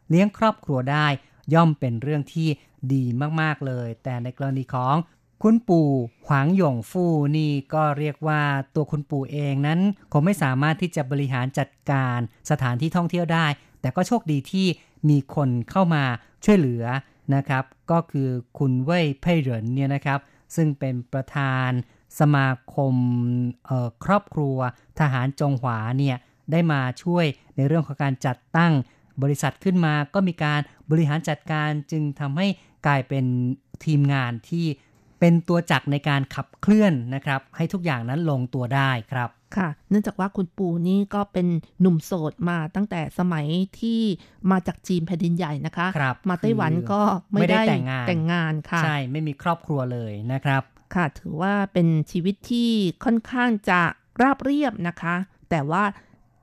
[0.10, 1.07] เลี้ยงครอบครัวได้
[1.53, 2.49] ย่อมเป็นเรื่องที่
[2.93, 3.03] ดี
[3.41, 4.95] มากๆเลย แต่ในกรณีของ
[5.43, 5.89] คุณปู่
[6.26, 8.41] หวางหยงฟู่นี่ก็เรียกว่า
[8.76, 9.80] ตัวคุณปู่เองนั้น
[10.12, 12.18] คงไม่สามารถที่จะบริหารจัดการ
[12.51, 13.47] สถานที่ท่องเที่ยวได้
[13.82, 14.68] แต่ก็โชคดีที่
[15.10, 16.03] มีคนเข้ามา
[16.45, 16.84] ช่วยเหลือ
[17.36, 18.30] นะครับ ก็คือ
[18.60, 20.20] คุณเว่ยเพ่ยเหรินเนี่ยนะครับ
[20.55, 21.70] ซึ่งเป็นประธาน
[22.20, 22.95] สมาคม
[24.05, 24.57] ครอบครัว
[24.99, 26.18] ทหารจงหวาเนี่ย
[26.51, 28.74] ได้มาช่วยในเรื่องของการจัดตั้ง
[29.24, 30.59] บริษัทขึ้นมาก็มีการ
[30.91, 32.47] บริหารจัดการจึงทำให้
[32.88, 33.26] กลายเป็น
[33.86, 34.65] ทีมงานที่
[35.20, 41.47] เป็นตัวจักรในการขับเคลื่อนนะครับ ให้ทุกอย่างนั้นลงตัวได้ครับค่ะ เนื่องจากว่าคุณปู่นี่ก็เป็น
[41.82, 43.45] หนุ่มโสดมาตั้งแต่สมัย
[43.80, 44.01] ที่
[44.51, 47.01] มาจากจีนแผ่นดินใหญ่นะคะครับมาไต้หวันก็
[47.32, 50.63] ไม่ไม่ได้ได้แต่งงานแต่งงานค่ะ ใช่ไม่มีครอบครัวเลยนะครับ
[50.95, 52.70] ค่ะ ถือว่าเป็นชีวิตที่
[53.03, 53.82] ค่อนข้างจะ
[54.22, 55.15] ราบเรียบนะคะ
[55.49, 55.84] แต่ว่า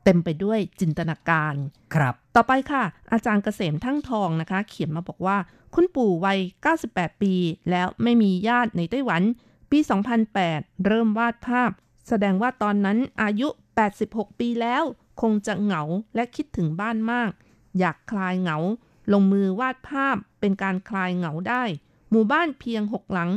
[0.08, 1.54] เต็มไปด้วยจินตนาการ
[1.94, 5.36] ครับ ต่อไปค่ะ อาจารย์เกษมทั้งทองนะคะ เขียนมาบอกว่า
[5.74, 6.38] คุณปู่วัย
[6.80, 7.34] 98 ปี
[7.70, 9.22] แล้วไม่มีญาติในไต้หวัน
[9.70, 9.78] ปี
[10.32, 11.70] 2008 เริ่มวาดภาพ
[12.08, 13.48] แสดงว่าตอนนั้นอายุ
[13.94, 14.82] 86 ปีแล้ว
[15.20, 15.82] คงจะเหงา
[16.14, 17.30] และคิดถึงบ้านมาก
[17.78, 18.58] อยากคลายเหงา
[19.12, 21.62] ลงมือวาดภาพเป็นการคลายเหงาได้
[22.10, 23.30] หมู่บ้านเพียงหกหลัง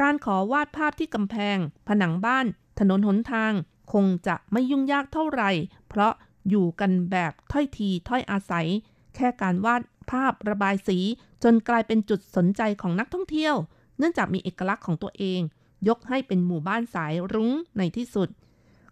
[0.00, 1.56] การขอวาดภาพที่กำแพง
[1.88, 2.46] ผนังบ้าน
[2.78, 3.52] ถนนหนทาง
[3.92, 5.50] คงจะไม่ยุ่งยากเท่าไหร่
[5.88, 6.12] เพราะ
[6.48, 8.66] อยู่กันแบบถ้อยทีถ้อยอาศัย
[9.14, 10.98] แค่การวาดภาพระบายสี
[11.44, 13.54] จนกลายเป็นจุดสนใจของนักท่องเที่ยว
[13.98, 15.40] เนื่องจากมีเอกลักษณ์ของตัวเอง
[15.88, 18.28] ยกให้เป็นหมู่บ้านสายรุ้งในที่สุด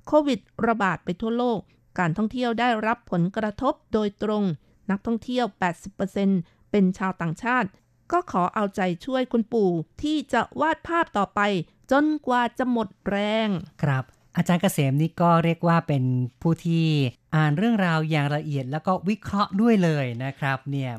[0.06, 1.60] โควิดระบาดไปทั่วโลก
[1.98, 4.44] การท่องเที่ยวได้รับผลกระทบโดยตรง
[4.90, 5.46] นักท่องเที่ยว
[6.08, 7.68] 80%เป็นชาวต่างชาติ
[8.12, 9.70] ก็ขอเอาใจช่วยคุณปู่
[10.02, 11.40] ที่จะวาดภาพต่อไป
[11.90, 13.16] จนกว่าจะหมดแร
[13.46, 13.48] ง
[13.82, 14.04] ครับ
[14.36, 16.04] อาจารย์เกษมนี่ก็เรียกว่าเป็น
[16.42, 16.86] ผู้ที่
[17.34, 20.92] อ่านเรื่องราวอย่างละเอียด แล้วก็วิเคราะห์ด้วยเลยนะครับ เนี่ย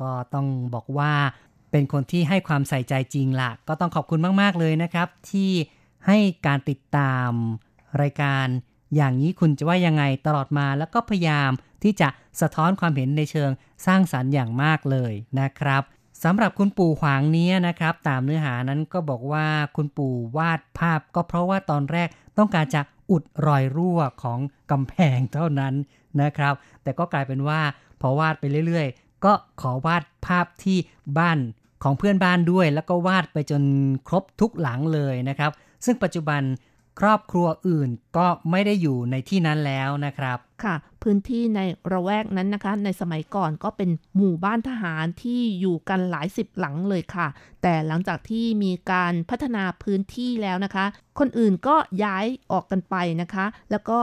[0.00, 1.12] ก็ต้องบอกว่า
[1.70, 5.50] เป็นคนที่ให้ความใส่ใจจริงละก็ต้องขอบคุณมาก ๆ เลยนะครับ ที่
[6.06, 7.30] ให้การติดตาม
[8.02, 8.46] รายการ
[8.96, 11.50] อย่างนี้คุณจะว่ายังไงตลอดมาแล้วก็พยายาม
[11.82, 12.08] ที่จะ
[12.40, 13.50] สะท้อนความเห็นในเชิง
[13.86, 15.82] สร้างสรรค์อย่างมากเลยนะครับ
[16.22, 22.08] สำหรับคุณปู่ขวางเนี้ยนะครับ ตามเนื้อหานั้นก็บอกว่าคุณปู่วาดภาพ ก็เพราะว่าตอนแรก
[22.38, 22.80] ต้องการจะ
[23.10, 24.38] อุดรอยรั่วของ
[24.70, 25.74] กำแพงเท่านั้น
[26.22, 27.60] นะครับ แต่ก็กลายเป็นว่า
[28.00, 30.78] พอวาดไปเรื่อยๆ ก็ขอวาดภาพที่
[31.18, 31.38] บ้าน
[31.82, 33.62] ของเพื่อนบ้านด้วย แล้วก็วาดไปจน
[34.08, 35.50] ครบทุกหลังเลยนะครับ
[35.84, 36.42] ซึ่งปัจจุบัน
[37.00, 41.60] ครอบครัวอื่นก็ไม่ได้อยู่ในที่นั้นแล้วนะครับ ค่ะ พื้นที่ใน
[41.92, 47.28] ระแวกนั้นนะคะ ในสมัยก่อนก็เป็นหมู่บ้านทหารที่อยู่กันหลายสิบหลังเลยค่ะ
[47.62, 50.84] แต่หลังจากที่มีการพัฒนาพื้นที่แล้วนะคะ
[51.18, 54.00] คนอื่นก็ย้ายออกกันไปนะคะ แล้วก็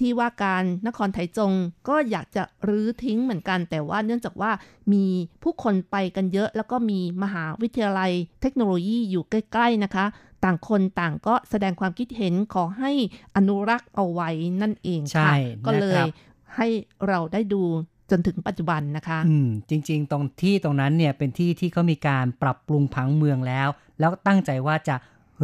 [0.00, 1.52] ที่ว่าการนครไถจง
[1.88, 4.50] ก็อยากจะรื้อทิ้งเหมือนกัน แต่ว่าเนื่องจากว่า
[4.92, 5.04] มี
[5.42, 10.06] ผู้คนไปกันเยอะ แล้วก็มีมหาวิทยาลัยเทคโนโลยีอยู่ใกล้ ๆ นะคะ
[10.44, 12.92] ต่างคนต่างก็แสดงความคิดเห็นขอให้
[13.36, 14.30] อนุรักษ์เอาไว้
[14.62, 16.08] นั่นเองใช่ค่ะก็เลนะครัยบ
[16.56, 16.66] ให้
[17.08, 17.62] เราได้ดู
[18.10, 23.68] จนถึงปัจจุบันนะคะ อืม จริง ๆ ตรงที่ตรงนั้นเนี่ยเป็นที่ที่เขามีการปรับปรุงผังเมืองแล้ว
[24.00, 24.96] แล้วตั้งใจว่าจะ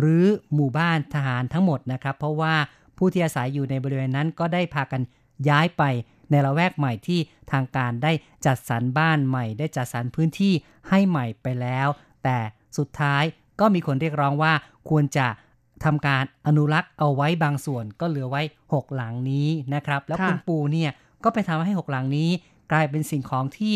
[0.03, 2.55] รื้อหมู่บ้านทหารทั้งหมดนะครับ เพราะว่า
[2.99, 5.03] ผู้ที่อาศัยอยู่ในบริเวณนั้นก็ได้พากัน
[5.49, 5.83] ย้ายไป
[6.31, 7.21] ในละแวกใหม่ที่
[7.53, 8.13] ทางการได้
[8.47, 10.53] จัดสรรบ้านใหม่ ได้จัดสรรพื้นที่
[10.89, 11.89] ให้ใหม่ไปแล้ว
[12.25, 12.39] แต่
[12.79, 13.23] สุดท้าย
[13.61, 14.53] ก็มีคนเรียกร้องว่า
[14.89, 15.27] ควรจะ
[15.85, 18.43] ทำการอนุรักษ์เอาไว้บางส่วนก็เหลือไว้
[18.73, 20.91] 6 หลังนี้นะครับ แล้วคุณปูเนี่ย
[21.25, 22.31] ก็ไปทำให้ 6 หลังนี้
[22.73, 23.75] กลายเป็นสิ่งของที่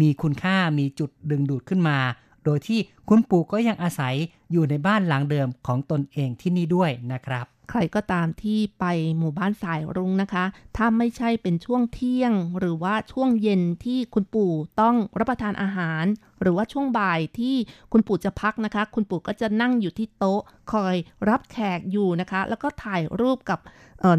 [0.00, 1.98] มีคุณค่ามีจุดดึงดูดขึ้นมา
[2.44, 4.14] โดยที่คุณปู่ก็ยังอาศัย
[4.52, 8.84] อยู่ในบ้านหลังเดิมของตนเองที่นี่ด้วยนะครับ ใครก็ตามที่ไป
[9.18, 10.44] หมู่บ้านสายรุ้งนะคะ
[10.76, 16.04] ถ้าไม่ใช่เป็นช่วงเที่ยง หรือว่าช่วงเย็นที่คุณปู่ต้องรับประทานอาหาร
[16.42, 17.56] หรือว่าช่วงบ่ายที่
[17.92, 20.42] คุณปู่จะพักนะคะ คุณปู่ก็จะนั่งอยู่ที่โต๊ะ
[20.72, 20.94] คอย
[21.28, 23.58] รับแขกอยู่นะคะ แล้วก็ถ่ายรูปกับ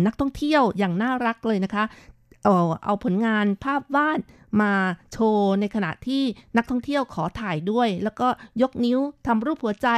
[0.05, 1.83] นักท่องเที่ยวอย่างน่ารักเลยนะคะ
[2.43, 4.19] เอาเอาผลงานภาพวาด
[4.61, 4.73] มา
[5.11, 6.23] โชว์ในขณะที่
[6.57, 8.27] นักท่องเที่ยวขอถ่ายด้วย แล้วก็
[8.61, 9.89] ยกนิ้วทำรูปหัวใจ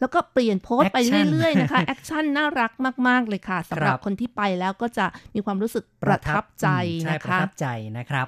[0.00, 0.98] แล้วก็เปลี่ยน pose ไป
[1.30, 2.72] เรื่อยๆนะคะ action น่ารัก
[3.08, 6.66] มาก ๆ เลยค่ะสำหรับคนที่ไปแล้วก็จะมีความรู้สึกประทับใจ
[7.10, 7.66] นะคะประทับใจ
[7.98, 8.26] นะครับ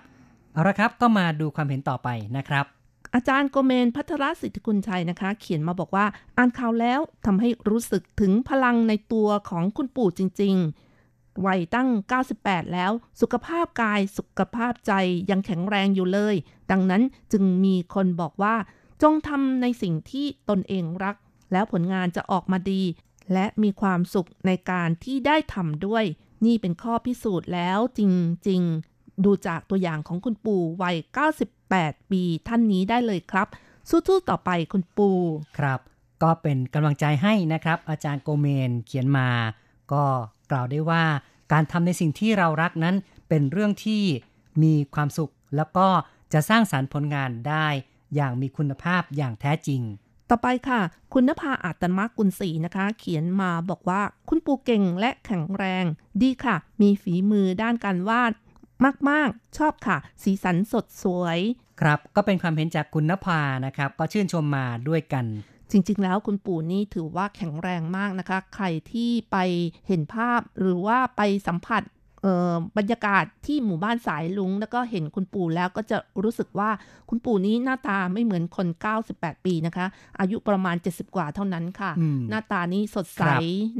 [0.52, 2.66] เอาละครับก็มาดูความเห็นต่อไปนะครับ
[3.14, 6.06] อาจารย์โกเมนพัทรสิทธิกุลชัยนะคะ เขียนมาบอกว่า
[6.36, 10.91] อ่านข่าวแล้วทำให้รู้สึกถึงพลังในตัวของคุณปู่จริง ๆ
[11.46, 11.88] วัยตั้ง
[12.30, 14.92] 98 แล้ว สุขภาพกายสุขภาพใจ
[15.30, 16.34] ยังแข็งแรงอยู่เลย
[16.70, 17.02] ดังนั้น
[17.32, 18.54] จึงมีคนบอกว่า
[19.02, 21.16] จงทำในสิ่งที่ตนเองรัก
[21.52, 22.82] แล้วผลงานจะออกมาดี
[23.32, 26.04] และมีความสุขในการที่ได้ทำด้วย
[26.46, 28.00] นี่เป็นข้อพิสูจน์แล้วจ
[28.48, 28.62] ริง
[28.92, 30.96] ๆ ดูจากตัวอย่างของคุณปู่วัย
[31.54, 33.48] 98 ปีท่านนี้ได้เลยครับ
[33.90, 35.18] สู้ๆต่อไปคุณปู่
[35.58, 35.80] ครับ
[36.22, 39.28] ก็เป็นกำลังใจให้นะครับ อาจารย์โกเมนเขียนมา
[39.92, 40.04] ก็
[40.50, 41.04] กล่าวได้ว่า
[41.52, 42.96] การทำในสิ่งที่เรารักนั้น
[43.28, 44.02] เป็นเรื่องที่
[44.62, 45.88] มีความสุข แล้วก็
[46.32, 47.66] จะสร้างสารรค์ผลงานได้
[48.14, 49.82] อย่างมีคุณภาพอย่างแท้จริง
[50.30, 50.80] ต่อไปค่ะ
[51.12, 55.84] คุณนภาอาตมกุลศรีนะคะ เขียนมาบอกว่าคุณปูเก่งและแข็งแรง
[56.22, 58.32] ดีค่ะ มีฝีมือด้านการวาด
[59.08, 61.38] มาก ๆ ชอบค่ะ สีสันสดสวย
[61.80, 65.24] ครับ ก็เป็นความเห็นจากคุณนภานะครับ ก็ชื่นชมมาด้วยกัน
[65.72, 69.36] จริงๆ แล้วคุณปู่นี่ถือว่าแข็งแรงมากนะคะ ใครที่ไป
[69.88, 71.82] เห็นภาพหรือว่าไปสัมผัส
[72.78, 76.70] บรรยากาศที่หมู่บ้านสายลุง แล้วก็เห็นคุณปู่แล้วก็จะรู้สึกว่า
[77.08, 78.66] คุณปู่นี้หน้าตาไม่เหมือนคน
[79.06, 79.86] 98 ปีนะคะ
[80.20, 81.90] อายุประมาณ 70 กว่าเท่านั้นค่ะ
[82.30, 83.22] หน้าตานี้สดใส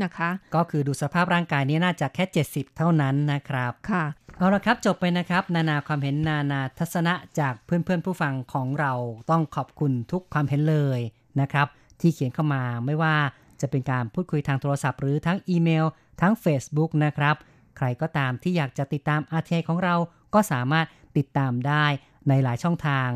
[0.05, 4.05] นะคะ ก็คือดูสภาพร่างกายนี้น่าจะแค่ 70 เท่านั้นนะครับค่ะ
[4.39, 8.93] เอาละครับจบไปนะครับ นานาความเห็นนานาทัศนะจากเพื่อนๆผู้ฟังของเรา
[9.31, 11.01] ต้องขอบคุณทุกความเห็นเลย
[11.41, 11.67] นะครับ
[12.03, 13.17] ที่เขียนเข้ามาไม่ว่า
[13.61, 15.85] จะเป็นการพูดคุยทางโทรศัพท์หรือทั้งอีเมล
[16.21, 17.37] ทั้ง Facebook นะครับ
[17.77, 19.95] ใครก็ตามที่อยากจะติดตาม RTI ของเรา
[20.35, 20.87] ก็สามารถ
[21.17, 21.85] ติดตามได้
[22.29, 23.09] ในหลายช่องทาง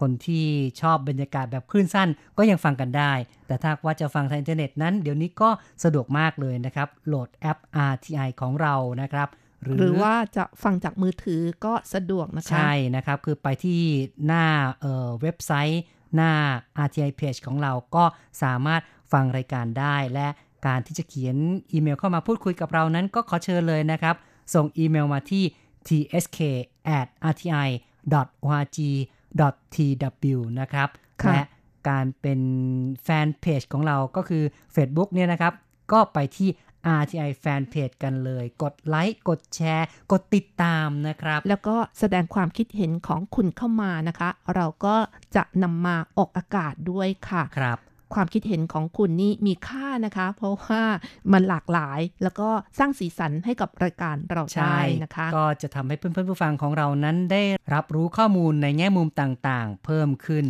[0.00, 0.46] คนที่
[0.80, 3.12] ชอบบรรยากาศแบบคลื่นสั้นก็ยังฟังกันได้
[3.46, 5.50] แต่ถ้าว่าจะฟังทางอินเทอร์เน็ตนั้น เดี๋ยวนี้ก็
[5.84, 7.58] สะดวกมากเลยนะครับ โหลดแอป
[7.92, 9.28] RTI ของเรานะครับ
[9.62, 13.80] หรือหรือว่าจะฟังจากมือถือก็สะดวกนะคะ ใช่นะครับ คือไปที่
[14.26, 14.84] หน้า
[15.20, 15.82] เว็บไซต์
[16.14, 16.32] หน้า
[16.86, 18.04] RTI Page ของเราก็
[18.42, 20.28] สามารถฟังรายการได้ และ
[20.66, 21.36] การที่จะเขียน
[21.72, 24.16] อีเมลเข้ามาพูดคุยกับเรานั้นก็ขอเชิญเลยนะครับ
[24.54, 25.44] ส่งอีเมลมาที่
[25.86, 26.38] tsk
[26.98, 27.68] at rti
[28.50, 28.78] org
[29.74, 30.88] tw นะครับ
[31.32, 31.42] และ
[31.88, 32.40] การเป็น
[33.02, 34.42] แฟนเพจของเราก็คือ
[34.74, 35.52] Facebook เนี่ยนะครับ
[35.92, 36.48] ก็ไปที่
[37.00, 44.96] RTI Fanpage กันเลย กดไลค์ กดแชร์ กดติดตามนะครับ แล้วก็แสดงความคิดเห็นของคุณเข้ามานะคะ เราก็
[45.36, 47.78] จะนำมาออกอากาศด้วยค่ะ ครับ
[48.14, 50.82] ความคิดเห็นของคุณนี่มีค่านะคะ เพราะว่า
[51.32, 57.42] มันหลากหลายแล้วก็สร้างสีสันให้กับรายการเราได้นะคะ ก็จะทำให้เพื่อนๆผู้ฟังของเรานั้นได้
[57.74, 60.46] รับรู้ข้อมูลในแง่มุมต่างๆ เพิ่มขึ้น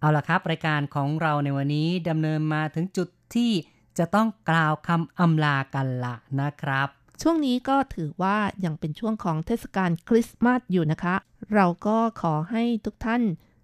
[0.00, 3.50] เอาละครับ รายการของเราในวันนี้ดำเนินมาถึงจุดที่
[3.98, 6.88] จะต้องกล่าวคำอำลากันละนะครับ
[7.22, 11.14] ช่วงนี้ก็ถือว่ายังเป็นช่วงของเทศกาลคริสต์มาสอยู่นะคะ
[11.54, 13.22] เราก็ขอให้ทุกท่าน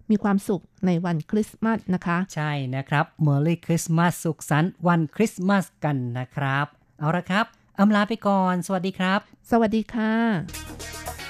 [0.09, 6.65] มีความสุขในวันคริสต์มาสนะคะ ใช่นะครับเมอร์รี่คริสต์มาสสุขสันต์วันคริสต์มาสกันนะครับ
[6.99, 7.45] เอาละครับ
[7.79, 9.19] อำลาไปก่อน สวัสดีครับ
[9.51, 11.20] สวัสดีค่ะ